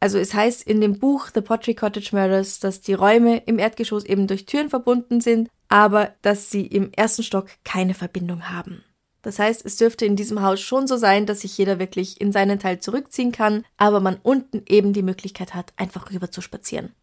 [0.00, 4.04] Also es heißt in dem Buch The Pottery Cottage Murders, dass die Räume im Erdgeschoss
[4.04, 8.82] eben durch Türen verbunden sind, aber dass sie im ersten Stock keine Verbindung haben.
[9.22, 12.32] Das heißt, es dürfte in diesem Haus schon so sein, dass sich jeder wirklich in
[12.32, 16.94] seinen Teil zurückziehen kann, aber man unten eben die Möglichkeit hat, einfach rüber zu spazieren.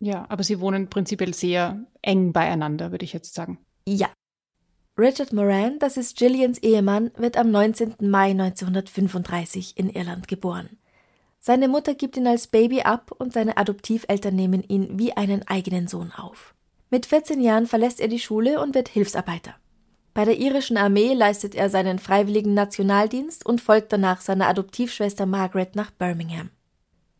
[0.00, 3.58] Ja, aber sie wohnen prinzipiell sehr eng beieinander, würde ich jetzt sagen.
[3.86, 4.08] Ja.
[4.98, 7.94] Richard Moran, das ist Gillians Ehemann, wird am 19.
[8.00, 10.79] Mai 1935 in Irland geboren.
[11.42, 15.88] Seine Mutter gibt ihn als Baby ab und seine Adoptiveltern nehmen ihn wie einen eigenen
[15.88, 16.54] Sohn auf.
[16.90, 19.54] Mit 14 Jahren verlässt er die Schule und wird Hilfsarbeiter.
[20.12, 25.76] Bei der irischen Armee leistet er seinen freiwilligen Nationaldienst und folgt danach seiner Adoptivschwester Margaret
[25.76, 26.50] nach Birmingham.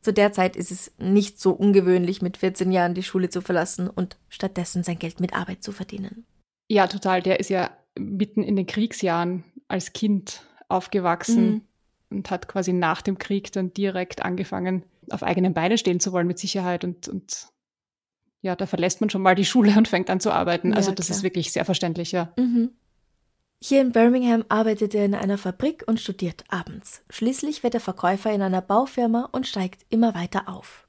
[0.03, 3.89] Zu der Zeit ist es nicht so ungewöhnlich, mit 14 Jahren die Schule zu verlassen
[3.89, 6.27] und stattdessen sein Geld mit Arbeit zu verdienen.
[6.69, 7.23] Ja, total.
[7.23, 11.51] Der ist ja mitten in den Kriegsjahren als Kind aufgewachsen.
[11.51, 11.70] Mhm
[12.11, 16.27] und hat quasi nach dem Krieg dann direkt angefangen, auf eigenen Beinen stehen zu wollen
[16.27, 17.49] mit Sicherheit und, und
[18.43, 20.75] ja, da verlässt man schon mal die Schule und fängt an zu arbeiten.
[20.75, 21.19] Also das klar.
[21.19, 22.33] ist wirklich sehr verständlich, ja.
[22.39, 22.71] Mhm.
[23.63, 27.03] Hier in Birmingham arbeitet er in einer Fabrik und studiert abends.
[27.11, 30.87] Schließlich wird er Verkäufer in einer Baufirma und steigt immer weiter auf.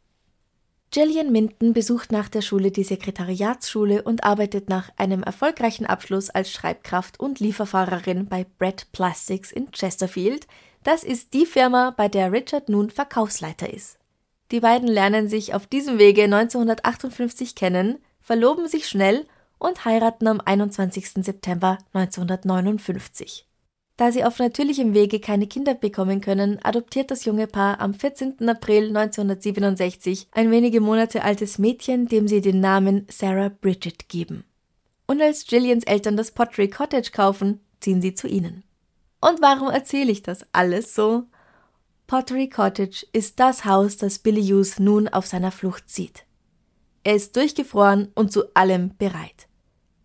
[0.93, 6.51] Gillian Minton besucht nach der Schule die Sekretariatsschule und arbeitet nach einem erfolgreichen Abschluss als
[6.51, 10.47] Schreibkraft und Lieferfahrerin bei Brett Plastics in Chesterfield.
[10.83, 13.99] Das ist die Firma, bei der Richard nun Verkaufsleiter ist.
[14.51, 19.27] Die beiden lernen sich auf diesem Wege 1958 kennen, verloben sich schnell
[19.59, 21.23] und heiraten am 21.
[21.23, 23.47] September 1959.
[23.95, 28.49] Da sie auf natürlichem Wege keine Kinder bekommen können, adoptiert das junge Paar am 14.
[28.49, 34.43] April 1967 ein wenige Monate altes Mädchen, dem sie den Namen Sarah Bridget geben.
[35.05, 38.63] Und als Gillians Eltern das Pottery Cottage kaufen, ziehen sie zu ihnen.
[39.21, 41.23] Und warum erzähle ich das alles so?
[42.07, 46.25] Pottery Cottage ist das Haus, das Billy Hughes nun auf seiner Flucht sieht.
[47.03, 49.47] Er ist durchgefroren und zu allem bereit.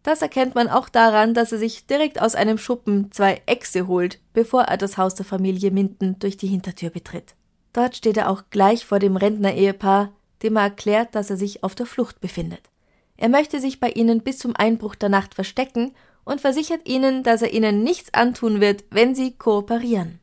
[0.03, 4.21] Das erkennt man auch daran, dass er sich direkt aus einem Schuppen zwei Echse holt,
[4.35, 7.35] bevor er das Haus der Familie Minden durch die Hintertür betritt.
[7.73, 11.75] Dort steht er auch gleich vor dem Rentner-Ehepaar, dem er erklärt, dass er sich auf
[11.75, 12.71] der Flucht befindet.
[13.17, 15.93] Er möchte sich bei ihnen bis zum Einbruch der Nacht verstecken
[16.27, 20.21] und versichert ihnen, dass er ihnen nichts antun wird, wenn sie kooperieren.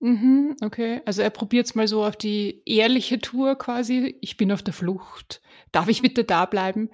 [0.00, 1.00] Mhm, okay.
[1.06, 4.18] Also er probiert es mal so auf die ehrliche Tour quasi.
[4.20, 5.40] Ich bin auf der Flucht.
[5.72, 6.90] Darf ich bitte da bleiben?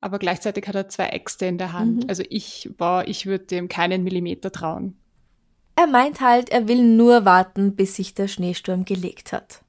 [0.00, 2.04] aber gleichzeitig hat er zwei Äxte in der Hand.
[2.04, 2.08] Mhm.
[2.08, 4.96] Also ich war, ich würde dem keinen Millimeter trauen.
[5.74, 9.62] Er meint halt, er will nur warten, bis sich der Schneesturm gelegt hat.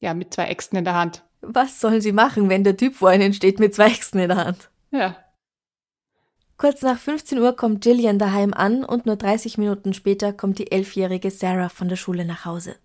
[0.00, 1.24] Ja, mit zwei Äxten in der Hand.
[1.42, 4.44] Was sollen sie machen, wenn der Typ vor ihnen steht mit zwei Äxten in der
[4.44, 4.70] Hand?
[4.90, 5.16] Ja.
[6.58, 10.72] Kurz nach 15 Uhr kommt Jillian daheim an und nur 30 Minuten später kommt die
[10.72, 12.76] elfjährige Sarah von der Schule nach Hause.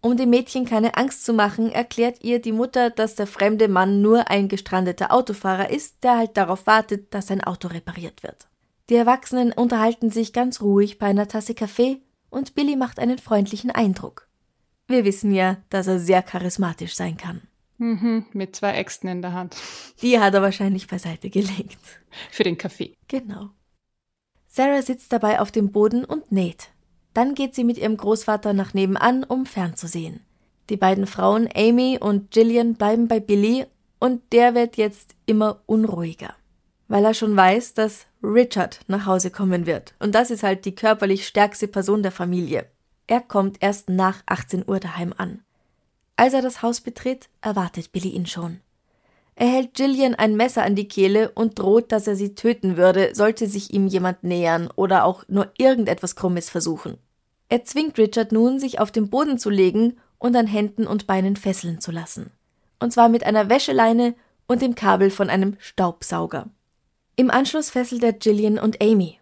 [0.00, 4.02] Um dem Mädchen keine Angst zu machen, erklärt ihr die Mutter, dass der fremde Mann
[4.02, 8.46] nur ein gestrandeter Autofahrer ist, der halt darauf wartet, dass sein Auto repariert wird.
[8.88, 13.72] Die Erwachsenen unterhalten sich ganz ruhig bei einer Tasse Kaffee und Billy macht einen freundlichen
[13.72, 14.28] Eindruck.
[14.86, 17.42] Wir wissen ja, dass er sehr charismatisch sein kann.
[17.78, 19.56] Mhm, mit zwei Äxten in der Hand.
[20.02, 21.78] Die hat er wahrscheinlich beiseite gelegt.
[22.30, 22.96] Für den Kaffee.
[23.08, 23.50] Genau.
[24.46, 26.70] Sarah sitzt dabei auf dem Boden und näht.
[27.12, 30.20] Dann geht sie mit ihrem Großvater nach nebenan, um fernzusehen.
[30.70, 33.66] Die beiden Frauen, Amy und Gillian, bleiben bei Billy
[33.98, 36.34] und der wird jetzt immer unruhiger.
[36.88, 39.94] Weil er schon weiß, dass Richard nach Hause kommen wird.
[39.98, 42.66] Und das ist halt die körperlich stärkste Person der Familie.
[43.06, 45.42] Er kommt erst nach 18 Uhr daheim an.
[46.16, 48.60] Als er das Haus betritt, erwartet Billy ihn schon.
[49.34, 53.14] Er hält Gillian ein Messer an die Kehle und droht, dass er sie töten würde,
[53.14, 56.96] sollte sich ihm jemand nähern oder auch nur irgendetwas Krummes versuchen.
[57.50, 61.36] Er zwingt Richard nun, sich auf den Boden zu legen und an Händen und Beinen
[61.36, 62.30] fesseln zu lassen.
[62.80, 64.14] Und zwar mit einer Wäscheleine
[64.48, 66.48] und dem Kabel von einem Staubsauger.
[67.16, 69.18] Im Anschluss fesselt er Gillian und Amy.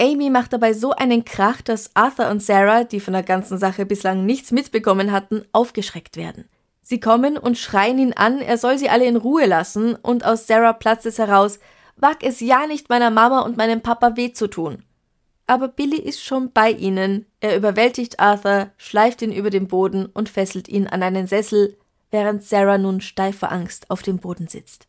[0.00, 3.86] Amy macht dabei so einen Krach, dass Arthur und Sarah, die von der ganzen Sache
[3.86, 6.48] bislang nichts mitbekommen hatten, aufgeschreckt werden.
[6.82, 10.46] Sie kommen und schreien ihn an, er soll sie alle in Ruhe lassen, und aus
[10.46, 11.60] Sarah platzt es heraus,
[11.96, 14.84] wag es ja nicht meiner Mama und meinem Papa weh zu tun
[15.52, 17.26] aber Billy ist schon bei ihnen.
[17.40, 21.76] Er überwältigt Arthur, schleift ihn über den Boden und fesselt ihn an einen Sessel,
[22.10, 24.88] während Sarah nun steif vor Angst auf dem Boden sitzt.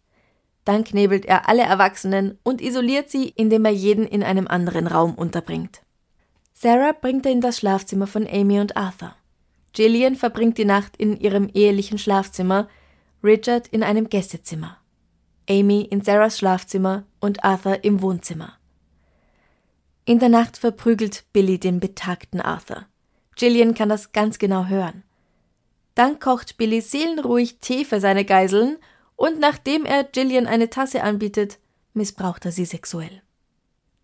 [0.65, 5.13] Dann knebelt er alle Erwachsenen und isoliert sie, indem er jeden in einem anderen Raum
[5.15, 5.81] unterbringt.
[6.53, 9.15] Sarah bringt er in das Schlafzimmer von Amy und Arthur.
[9.73, 12.69] Gillian verbringt die Nacht in ihrem ehelichen Schlafzimmer,
[13.23, 14.77] Richard in einem Gästezimmer,
[15.49, 18.53] Amy in Sarahs Schlafzimmer und Arthur im Wohnzimmer.
[20.05, 22.85] In der Nacht verprügelt Billy den betagten Arthur.
[23.35, 25.03] Gillian kann das ganz genau hören.
[25.95, 28.77] Dann kocht Billy seelenruhig Tee für seine Geiseln
[29.23, 31.57] und nachdem er Gillian eine Tasse anbietet,
[31.93, 33.21] missbraucht er sie sexuell.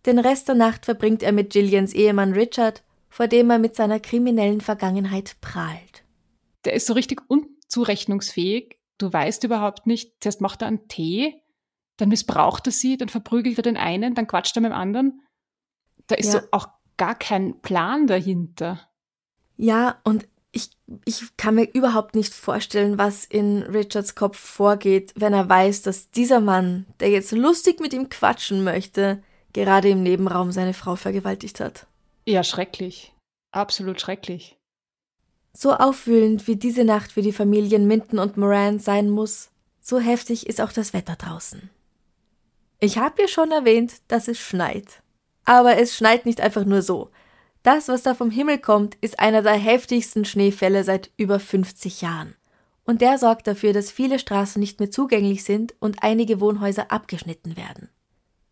[0.06, 4.00] Den Rest der Nacht verbringt er mit Gillians Ehemann Richard, vor dem er mit seiner
[4.00, 6.04] kriminellen Vergangenheit prahlt.
[6.64, 8.78] Der ist so richtig unzurechnungsfähig.
[8.96, 11.42] Du weißt überhaupt nicht, zuerst macht er einen Tee,
[11.98, 15.20] dann missbraucht er sie, dann verprügelt er den einen, dann quatscht er mit dem anderen.
[16.06, 16.40] Da ist ja.
[16.40, 18.88] so auch gar kein Plan dahinter.
[19.58, 20.26] Ja, und
[21.04, 26.10] ich, kann mir überhaupt nicht vorstellen, was in Richards Kopf vorgeht, wenn er weiß, dass
[26.10, 29.22] dieser Mann, der jetzt lustig mit ihm quatschen möchte,
[29.52, 31.86] gerade im Nebenraum seine Frau vergewaltigt hat.
[32.26, 33.14] Ja, schrecklich.
[33.52, 34.56] Absolut schrecklich.
[35.52, 39.50] So aufwühlend wie diese Nacht für die Familien Minton und Moran sein muss,
[39.80, 41.70] so heftig ist auch das Wetter draußen.
[42.78, 45.02] Ich habe ja schon erwähnt, dass es schneit.
[45.44, 47.10] Aber es schneit nicht einfach nur so.
[47.62, 52.34] Das, was da vom Himmel kommt, ist einer der heftigsten Schneefälle seit über 50 Jahren.
[52.84, 57.56] Und der sorgt dafür, dass viele Straßen nicht mehr zugänglich sind und einige Wohnhäuser abgeschnitten
[57.56, 57.90] werden.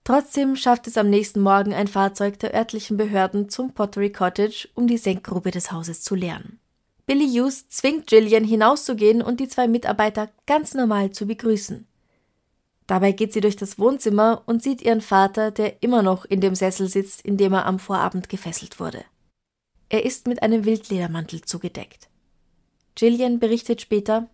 [0.05, 4.87] Trotzdem schafft es am nächsten Morgen ein Fahrzeug der örtlichen Behörden zum Pottery Cottage, um
[4.87, 6.61] die Senkgrube des Hauses zu leeren.
[7.07, 11.87] Billy Hughes zwingt Gillian hinauszugehen und die zwei Mitarbeiter ganz normal zu begrüßen.
[12.88, 16.55] Dabei geht sie durch das Wohnzimmer und sieht ihren Vater, der immer noch in dem
[16.55, 19.05] Sessel sitzt, in dem er am Vorabend gefesselt wurde.
[19.90, 22.09] Er ist mit einem Wildledermantel zugedeckt.
[22.94, 24.29] Gillian berichtet später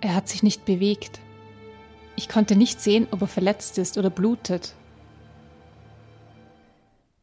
[0.00, 1.20] Er hat sich nicht bewegt.
[2.14, 4.74] Ich konnte nicht sehen, ob er verletzt ist oder blutet.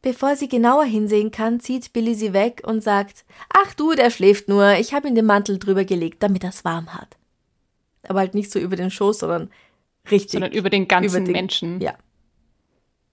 [0.01, 4.49] Bevor sie genauer hinsehen kann, zieht Billy sie weg und sagt, ach du, der schläft
[4.49, 7.17] nur, ich habe ihm den Mantel drüber gelegt, damit er es warm hat.
[8.09, 9.49] Aber halt nicht so über den Schoß, sondern
[10.09, 10.33] richtig.
[10.33, 11.81] Sondern über den ganzen über den, Menschen.
[11.81, 11.95] Ja.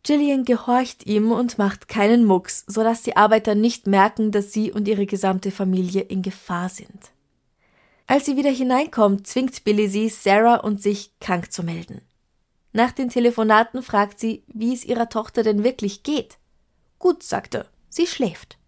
[0.04, 4.88] Gillian gehorcht ihm und macht keinen Mucks, sodass die Arbeiter nicht merken, dass sie und
[4.88, 7.12] ihre gesamte Familie in Gefahr sind.
[8.08, 12.02] Als sie wieder hineinkommt, zwingt Billy sie, Sarah und sich krank zu melden.
[12.72, 16.38] Nach den Telefonaten fragt sie, wie es ihrer Tochter denn wirklich geht.
[16.98, 18.58] Gut, sagt er, sie schläft.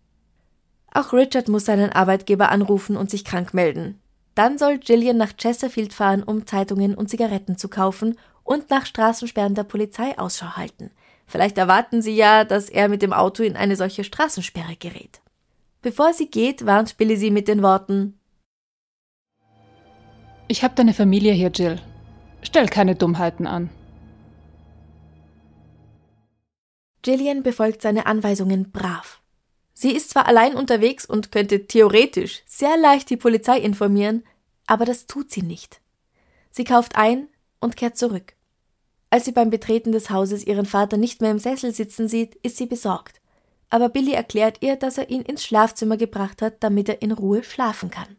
[0.92, 4.00] Auch Richard muss seinen Arbeitgeber anrufen und sich krank melden.
[4.34, 9.54] Dann soll Gillian nach Chesterfield fahren, um Zeitungen und Zigaretten zu kaufen und nach Straßensperren
[9.54, 10.90] der Polizei Ausschau halten.
[11.26, 15.20] Vielleicht erwarten sie ja, dass er mit dem Auto in eine solche Straßensperre gerät.
[15.82, 18.18] Bevor sie geht, warnt Billy sie mit den Worten
[20.46, 21.80] Ich hab deine Familie hier, Jill.
[22.42, 23.70] Stell keine Dummheiten an.
[27.02, 29.20] Gillian befolgt seine Anweisungen brav.
[29.74, 34.24] Sie ist zwar allein unterwegs und könnte theoretisch sehr leicht die Polizei informieren,
[34.66, 35.80] aber das tut sie nicht.
[36.50, 37.28] Sie kauft ein
[37.60, 38.34] und kehrt zurück.
[39.10, 42.56] Als sie beim Betreten des Hauses ihren Vater nicht mehr im Sessel sitzen sieht, ist
[42.56, 43.20] sie besorgt.
[43.68, 47.42] Aber Billy erklärt ihr, dass er ihn ins Schlafzimmer gebracht hat, damit er in Ruhe
[47.42, 48.16] schlafen kann.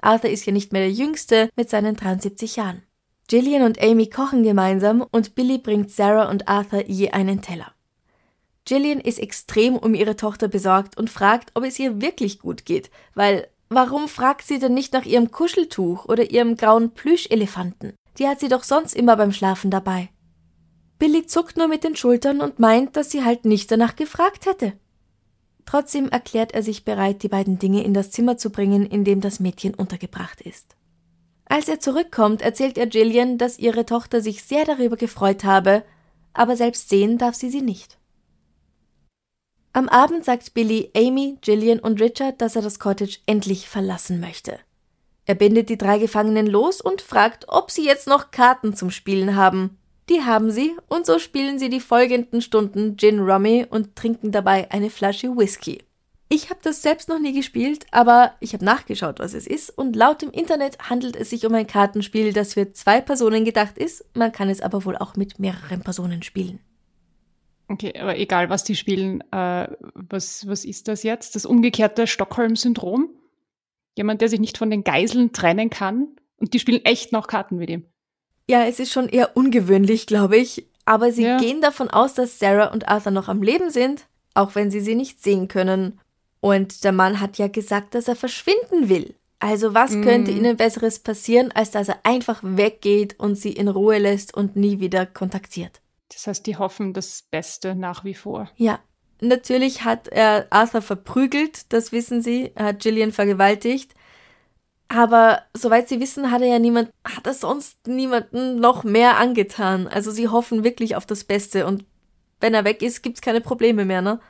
[0.00, 2.82] Arthur ist ja nicht mehr der Jüngste mit seinen 73 Jahren.
[3.28, 7.72] Gillian und Amy kochen gemeinsam und Billy bringt Sarah und Arthur je einen Teller.
[8.66, 12.90] Gillian ist extrem um ihre Tochter besorgt und fragt, ob es ihr wirklich gut geht,
[13.14, 17.94] weil warum fragt sie denn nicht nach ihrem Kuscheltuch oder ihrem grauen Plüschelefanten?
[18.18, 20.10] Die hat sie doch sonst immer beim Schlafen dabei.
[20.98, 24.72] Billy zuckt nur mit den Schultern und meint, dass sie halt nicht danach gefragt hätte.
[25.64, 29.20] Trotzdem erklärt er sich bereit, die beiden Dinge in das Zimmer zu bringen, in dem
[29.20, 30.74] das Mädchen untergebracht ist.
[31.44, 35.84] Als er zurückkommt, erzählt er Gillian, dass ihre Tochter sich sehr darüber gefreut habe,
[36.32, 37.98] aber selbst sehen darf sie sie nicht.
[39.76, 44.58] Am Abend sagt Billy Amy, Gillian und Richard, dass er das Cottage endlich verlassen möchte.
[45.26, 49.36] Er bindet die drei Gefangenen los und fragt, ob sie jetzt noch Karten zum Spielen
[49.36, 49.76] haben.
[50.08, 54.70] Die haben sie, und so spielen sie die folgenden Stunden Gin Rummy und trinken dabei
[54.70, 55.84] eine Flasche Whisky.
[56.30, 59.94] Ich habe das selbst noch nie gespielt, aber ich habe nachgeschaut, was es ist, und
[59.94, 64.06] laut dem Internet handelt es sich um ein Kartenspiel, das für zwei Personen gedacht ist,
[64.14, 66.60] man kann es aber wohl auch mit mehreren Personen spielen.
[67.68, 71.34] Okay, aber egal, was die spielen, äh, was, was ist das jetzt?
[71.34, 73.10] Das umgekehrte Stockholm-Syndrom?
[73.96, 77.56] Jemand, der sich nicht von den Geiseln trennen kann und die spielen echt noch Karten
[77.56, 77.84] mit ihm.
[78.48, 81.38] Ja, es ist schon eher ungewöhnlich, glaube ich, aber sie ja.
[81.38, 84.94] gehen davon aus, dass Sarah und Arthur noch am Leben sind, auch wenn sie sie
[84.94, 85.98] nicht sehen können.
[86.40, 89.16] Und der Mann hat ja gesagt, dass er verschwinden will.
[89.40, 90.02] Also was mm.
[90.02, 94.54] könnte ihnen besseres passieren, als dass er einfach weggeht und sie in Ruhe lässt und
[94.54, 95.80] nie wieder kontaktiert?
[96.12, 98.50] Das heißt, die hoffen das Beste nach wie vor.
[98.56, 98.80] Ja.
[99.20, 102.52] Natürlich hat er Arthur verprügelt, das wissen sie.
[102.54, 103.94] Er hat Gillian vergewaltigt.
[104.88, 109.88] Aber soweit sie wissen, hat er ja niemand, hat er sonst niemanden noch mehr angetan.
[109.88, 111.84] Also sie hoffen wirklich auf das Beste und
[112.40, 114.20] wenn er weg ist, gibt's keine Probleme mehr, ne?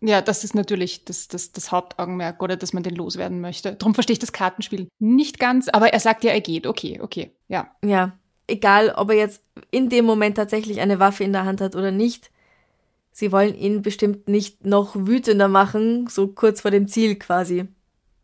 [0.00, 3.74] Ja, das ist natürlich das, das, das Hauptaugenmerk, oder dass man den loswerden möchte.
[3.74, 6.66] Darum verstehe ich das Kartenspiel nicht ganz, aber er sagt ja, er geht.
[6.66, 7.74] Okay, okay, ja.
[7.82, 11.76] Ja, egal ob er jetzt in dem Moment tatsächlich eine Waffe in der Hand hat
[11.76, 12.30] oder nicht.
[13.12, 17.66] Sie wollen ihn bestimmt nicht noch wütender machen, so kurz vor dem Ziel quasi.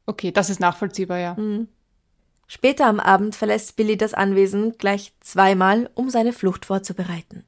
[0.06, 1.34] Okay, das ist nachvollziehbar, ja.
[1.34, 1.68] Mhm.
[2.46, 7.44] Später am Abend verlässt Billy das Anwesen gleich zweimal, um seine Flucht vorzubereiten.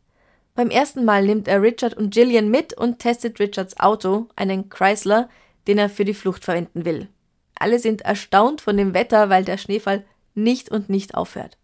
[0.55, 5.29] Beim ersten Mal nimmt er Richard und Gillian mit und testet Richards Auto, einen Chrysler,
[5.67, 7.09] den er für die Flucht verwenden will.
[7.57, 11.59] Alle sind erstaunt von dem Wetter, weil der Schneefall nicht und nicht aufhört.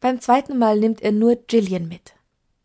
[0.00, 2.14] Beim zweiten Mal nimmt er nur Gillian mit.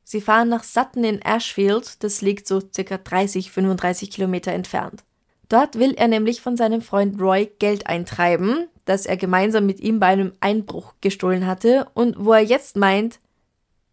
[0.03, 5.03] Sie fahren nach Sutton in Ashfield, das liegt so circa 30, 35 Kilometer entfernt.
[5.47, 9.99] Dort will er nämlich von seinem Freund Roy Geld eintreiben, das er gemeinsam mit ihm
[9.99, 13.19] bei einem Einbruch gestohlen hatte und wo er jetzt meint,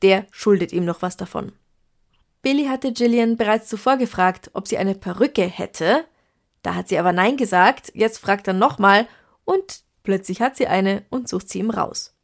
[0.03, 1.53] der schuldet ihm noch was davon.
[2.43, 6.05] Billy hatte Gillian bereits zuvor gefragt, ob sie eine Perücke hätte.
[6.62, 7.93] Da hat sie aber Nein gesagt.
[7.95, 9.07] Jetzt fragt er nochmal
[9.45, 12.14] und plötzlich hat sie eine und sucht sie ihm raus.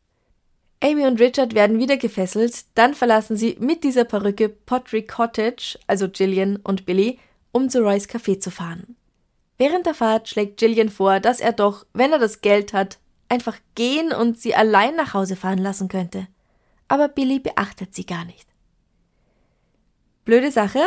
[0.82, 6.08] Amy und Richard werden wieder gefesselt, dann verlassen sie mit dieser Perücke Pottery Cottage, also
[6.08, 7.18] Gillian und Billy,
[7.52, 8.96] um zu Roys Café zu fahren.
[9.56, 12.98] Während der Fahrt schlägt Jillian vor, dass er doch, wenn er das Geld hat,
[13.28, 16.26] einfach gehen und sie allein nach Hause fahren lassen könnte.
[16.88, 18.48] Aber Billy beachtet sie gar nicht.
[20.24, 20.80] Blöde Sache,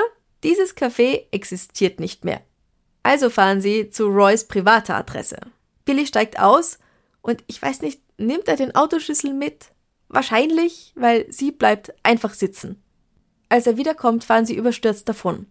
[0.44, 2.42] dieses Café existiert nicht mehr.
[3.04, 5.38] Also fahren sie zu Roys privater Adresse.
[5.86, 6.78] Billy steigt aus
[7.22, 9.72] und ich weiß nicht, nimmt er den Autoschlüssel mit?
[10.10, 12.82] Wahrscheinlich, weil sie bleibt einfach sitzen.
[13.50, 15.48] Als er wiederkommt, fahren sie überstürzt davon.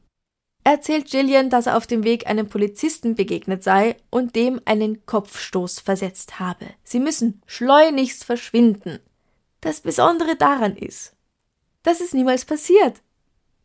[0.64, 5.06] Er erzählt Gillian, dass er auf dem Weg einem Polizisten begegnet sei und dem einen
[5.06, 6.66] Kopfstoß versetzt habe.
[6.82, 8.98] Sie müssen schleunigst verschwinden.
[9.60, 11.14] Das Besondere daran ist,
[11.82, 13.00] das ist niemals passiert.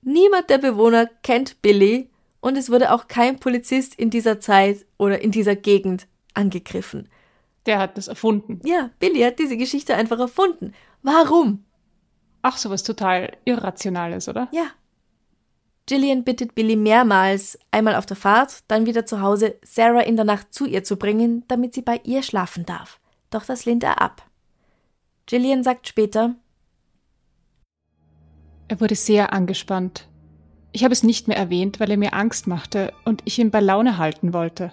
[0.04, 5.22] Niemand der Bewohner kennt Billy und es wurde auch kein Polizist in dieser Zeit oder
[5.22, 7.10] in dieser Gegend angegriffen.
[7.66, 8.59] Der hat das erfunden.
[8.66, 10.74] Ja, Billy hat diese Geschichte einfach erfunden.
[11.03, 11.64] Warum?
[12.41, 14.47] Ach, sowas total Irrationales, oder?
[14.51, 14.68] Ja.
[15.86, 20.26] Gillian bittet Billy mehrmals, einmal auf der Fahrt, dann wieder zu Hause, Sarah in der
[20.26, 22.99] Nacht zu ihr zu bringen, damit sie bei ihr schlafen darf.
[23.30, 24.26] Doch das lehnt er ab.
[25.26, 26.36] Gillian sagt später,
[28.68, 30.07] er wurde sehr angespannt.
[30.72, 33.59] Ich habe es nicht mehr erwähnt, weil er mir Angst machte und ich ihn bei
[33.59, 34.72] Laune halten wollte.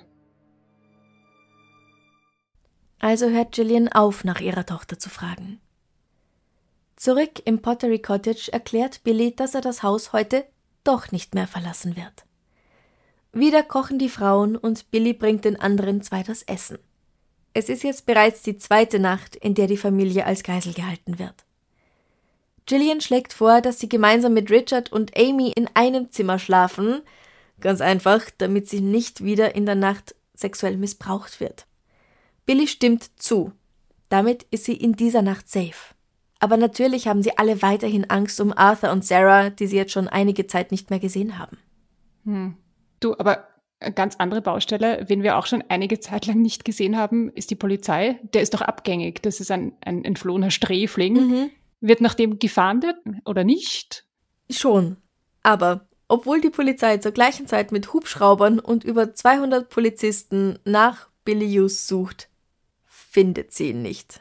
[2.98, 5.60] Also hört Gillian auf, nach ihrer Tochter zu fragen.
[6.96, 10.44] Zurück im Pottery Cottage erklärt Billy, dass er das Haus heute
[10.82, 12.24] doch nicht mehr verlassen wird.
[13.32, 16.78] Wieder kochen die Frauen und Billy bringt den anderen zwei das Essen.
[17.54, 21.44] Es ist jetzt bereits die zweite Nacht, in der die Familie als Geisel gehalten wird.
[22.66, 27.00] Gillian schlägt vor, dass sie gemeinsam mit Richard und Amy in einem Zimmer schlafen,
[27.60, 31.66] ganz einfach, damit sie nicht wieder in der Nacht sexuell missbraucht wird.
[32.48, 33.52] Billy stimmt zu.
[34.08, 35.94] Damit ist sie in dieser Nacht safe.
[36.38, 40.08] Aber natürlich haben sie alle weiterhin Angst um Arthur und Sarah, die sie jetzt schon
[40.08, 41.58] einige Zeit nicht mehr gesehen haben.
[42.24, 42.56] Hm.
[43.00, 43.48] Du, aber
[43.80, 47.50] eine ganz andere Baustelle, wen wir auch schon einige Zeit lang nicht gesehen haben, ist
[47.50, 48.18] die Polizei.
[48.32, 49.22] Der ist doch abgängig.
[49.22, 51.14] Das ist ein, ein entflohener Sträfling.
[51.14, 51.50] Mhm.
[51.82, 52.96] Wird nach dem gefahndet
[53.26, 54.06] oder nicht?
[54.48, 54.96] Schon.
[55.42, 61.46] Aber obwohl die Polizei zur gleichen Zeit mit Hubschraubern und über 200 Polizisten nach Billy
[61.46, 62.27] Hughes sucht,
[63.10, 64.20] findet sie ihn nicht.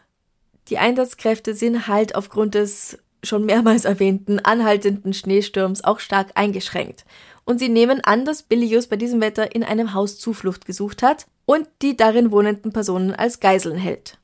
[0.69, 7.05] Die Einsatzkräfte sind halt aufgrund des schon mehrmals erwähnten anhaltenden Schneesturms auch stark eingeschränkt.
[7.45, 11.01] Und sie nehmen an, dass Billy Hughes bei diesem Wetter in einem Haus Zuflucht gesucht
[11.01, 14.19] hat und die darin wohnenden Personen als Geiseln hält.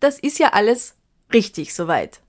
[0.00, 0.96] Das ist ja alles
[1.32, 2.20] richtig soweit.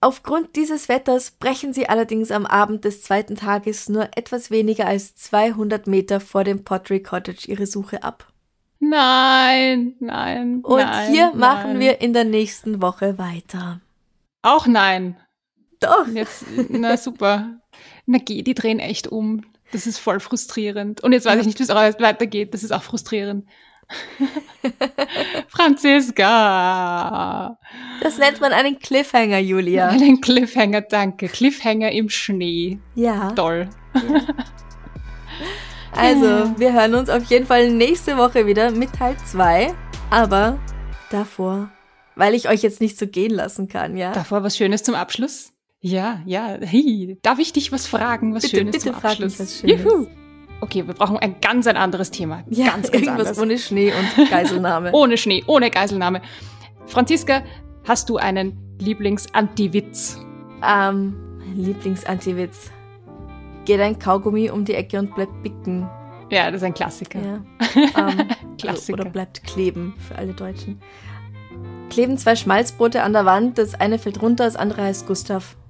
[0.00, 5.16] Aufgrund dieses Wetters brechen sie allerdings am Abend des zweiten Tages nur etwas weniger als
[5.16, 8.30] 200 Meter vor dem Pottery Cottage ihre Suche ab.
[8.78, 10.60] Nein, nein.
[10.62, 11.38] Und nein, hier nein.
[11.38, 13.80] machen wir in der nächsten Woche weiter.
[14.42, 15.16] Auch nein.
[15.80, 16.06] Doch.
[16.08, 17.60] Jetzt, na super.
[18.06, 19.42] Na geh, die drehen echt um.
[19.72, 21.02] Das ist voll frustrierend.
[21.02, 22.54] Und jetzt weiß ich nicht, wie es weitergeht.
[22.54, 23.46] Das ist auch frustrierend.
[25.48, 27.58] Franziska.
[28.00, 29.88] Das nennt man einen Cliffhanger, Julia.
[29.88, 31.28] Einen Cliffhanger, danke.
[31.28, 32.78] Cliffhanger im Schnee.
[32.94, 33.32] Ja.
[33.32, 33.68] Toll.
[33.94, 34.20] Ja.
[35.96, 39.74] Also, wir hören uns auf jeden Fall nächste Woche wieder mit Teil 2.
[40.10, 40.58] Aber
[41.10, 41.70] davor,
[42.14, 44.12] weil ich euch jetzt nicht so gehen lassen kann, ja?
[44.12, 45.52] Davor was Schönes zum Abschluss?
[45.80, 46.56] Ja, ja.
[46.60, 49.10] Hey, darf ich dich was fragen, was bitte, Schönes bitte zum Abschluss?
[49.10, 49.84] Frag mich was Schönes.
[49.84, 50.06] Juhu.
[50.60, 52.42] Okay, wir brauchen ein ganz ein anderes Thema.
[52.48, 53.38] Ja, ganz, ganz irgendwas anders.
[53.38, 54.90] ohne Schnee und Geiselnahme.
[54.92, 56.22] ohne Schnee, ohne Geiselnahme.
[56.86, 57.42] Franziska,
[57.86, 60.18] hast du einen Lieblings-Anti-Witz?
[60.66, 62.70] Ähm, mein Lieblingsantiwitz.
[63.66, 65.90] Geht ein Kaugummi um die Ecke und bleibt bicken.
[66.30, 67.18] Ja, das ist ein Klassiker.
[67.20, 67.40] Ja.
[67.76, 69.00] Ähm, Klassiker.
[69.00, 70.80] Oder bleibt kleben für alle Deutschen.
[71.90, 75.56] Kleben zwei Schmalzbrote an der Wand, das eine fällt runter, das andere heißt Gustav.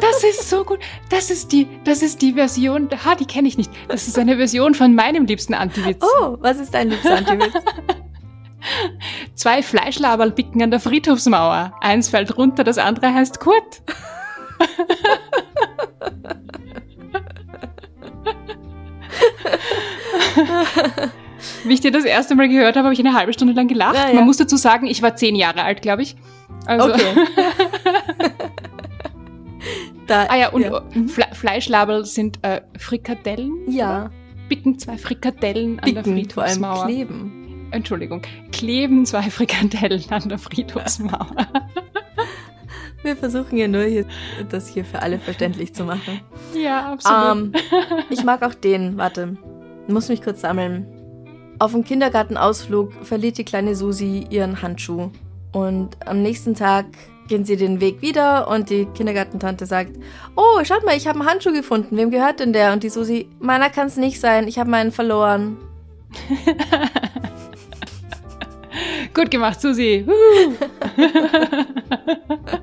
[0.00, 0.78] Das ist so gut.
[1.10, 3.70] Das ist die, das ist die Version, ha, die kenne ich nicht.
[3.88, 6.02] Das ist eine Version von meinem liebsten Antiwitz.
[6.02, 7.52] Oh, was ist dein liebster Antiwitz?
[9.34, 11.74] Zwei Fleischlaberl bicken an der Friedhofsmauer.
[11.82, 13.82] Eins fällt runter, das andere heißt Kurt.
[21.64, 23.94] Wie ich dir das erste Mal gehört habe, habe ich eine halbe Stunde lang gelacht.
[23.96, 24.14] Ja, ja.
[24.14, 26.16] Man muss dazu sagen, ich war zehn Jahre alt, glaube ich.
[26.66, 27.02] Also, Okay.
[30.08, 30.82] Da, ah ja, und ja.
[31.06, 33.70] Fle Fleischlaberl sind äh, Frikadellen.
[33.70, 34.10] ja,
[34.48, 36.86] Bicken zwei Frikadellen an der bicken, vor allem Friedhofsmauer.
[36.86, 37.68] kleben.
[37.70, 41.36] Entschuldigung, kleben zwei Frikadellen an der Friedhofsmauer.
[43.02, 44.06] Wir versuchen ja nur, hier,
[44.48, 46.20] das hier für alle verständlich zu machen.
[46.54, 47.52] ja, absolut.
[47.52, 47.52] Ähm,
[48.10, 49.36] ich mag auch den, warte,
[49.88, 50.86] muss mich kurz sammeln.
[51.58, 55.10] Auf dem Kindergartenausflug verliert die kleine Susi ihren Handschuh.
[55.52, 56.86] Und am nächsten Tag
[57.28, 59.96] gehen sie den Weg wieder und die Kindergartentante sagt,
[60.36, 61.96] oh, schaut mal, ich habe einen Handschuh gefunden.
[61.96, 62.72] Wem gehört denn der?
[62.72, 65.56] Und die Susi, meiner kann es nicht sein, ich habe meinen verloren.
[69.14, 70.06] Gut gemacht, Susi.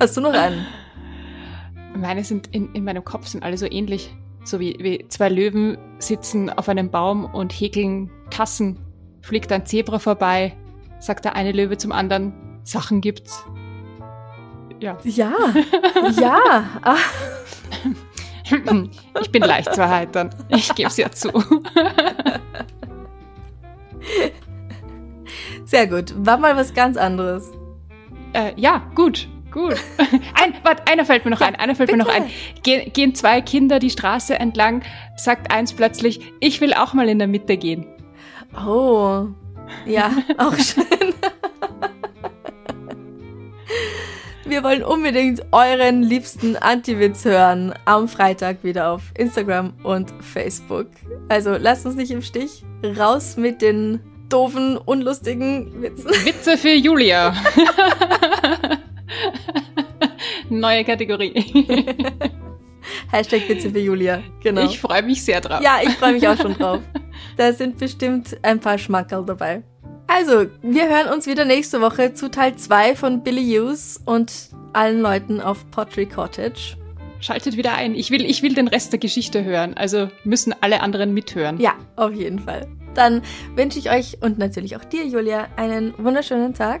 [0.00, 0.64] Hast du noch einen?
[1.96, 4.14] Meine sind in, in meinem Kopf sind alle so ähnlich.
[4.44, 8.78] So wie, wie zwei Löwen sitzen auf einem Baum und häkeln Tassen.
[9.22, 10.56] Fliegt ein Zebra vorbei,
[11.00, 12.32] sagt der eine Löwe zum anderen,
[12.62, 13.44] Sachen gibt's.
[14.80, 14.96] Ja.
[15.02, 15.32] Ja,
[16.20, 16.64] ja.
[16.82, 16.96] Ah.
[19.20, 20.30] Ich bin leicht zu erheitern.
[20.48, 21.30] Ich gebe es ja zu.
[25.66, 26.14] Sehr gut.
[26.16, 27.52] War mal was ganz anderes.
[28.32, 29.28] Äh, ja, gut.
[29.50, 29.76] Gut.
[30.34, 31.56] Ein, warte, einer fällt mir noch ein.
[31.56, 31.98] Einer fällt bitte.
[31.98, 32.30] mir noch ein.
[32.62, 34.82] Ge gehen zwei Kinder die Straße entlang,
[35.16, 37.86] sagt eins plötzlich, ich will auch mal in der Mitte gehen.
[38.54, 39.26] Oh.
[39.86, 40.84] Ja, auch schön.
[44.44, 50.86] Wir wollen unbedingt euren liebsten Anti-Witz hören am Freitag wieder auf Instagram und Facebook.
[51.28, 52.64] Also lasst uns nicht im Stich.
[52.82, 56.10] Raus mit den doofen, unlustigen Witzen.
[56.24, 57.34] Witze für Julia.
[60.48, 61.34] Neue Kategorie.
[63.10, 64.22] Hashtag Witze für Julia.
[64.42, 64.64] Genau.
[64.64, 65.60] Ich freue mich sehr drauf.
[65.62, 66.80] Ja, ich freue mich auch schon drauf.
[67.36, 69.62] Da sind bestimmt ein paar Schmackerl dabei.
[70.06, 74.32] Also, wir hören uns wieder nächste Woche zu Teil 2 von Billy Hughes und
[74.72, 76.76] allen Leuten auf Pottery Cottage.
[77.20, 77.94] Schaltet wieder ein.
[77.94, 79.74] Ich will, ich will den Rest der Geschichte hören.
[79.74, 81.60] Also müssen alle anderen mithören.
[81.60, 82.66] Ja, auf jeden Fall.
[82.94, 83.22] Dann
[83.54, 86.80] wünsche ich euch und natürlich auch dir, Julia, einen wunderschönen Tag.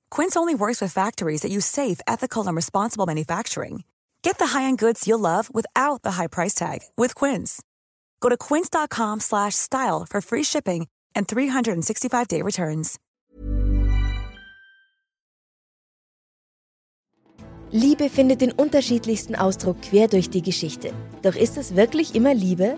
[0.11, 3.83] Quince only works with factories that use safe, ethical, and responsible manufacturing.
[4.23, 7.61] Get the high-end goods you'll love without the high price tag with Quince.
[8.19, 12.99] Go to quince.com slash style for free shipping and 365-day returns.
[17.73, 20.93] Liebe findet den unterschiedlichsten Ausdruck quer durch die Geschichte.
[21.21, 22.77] Doch ist es wirklich immer Liebe?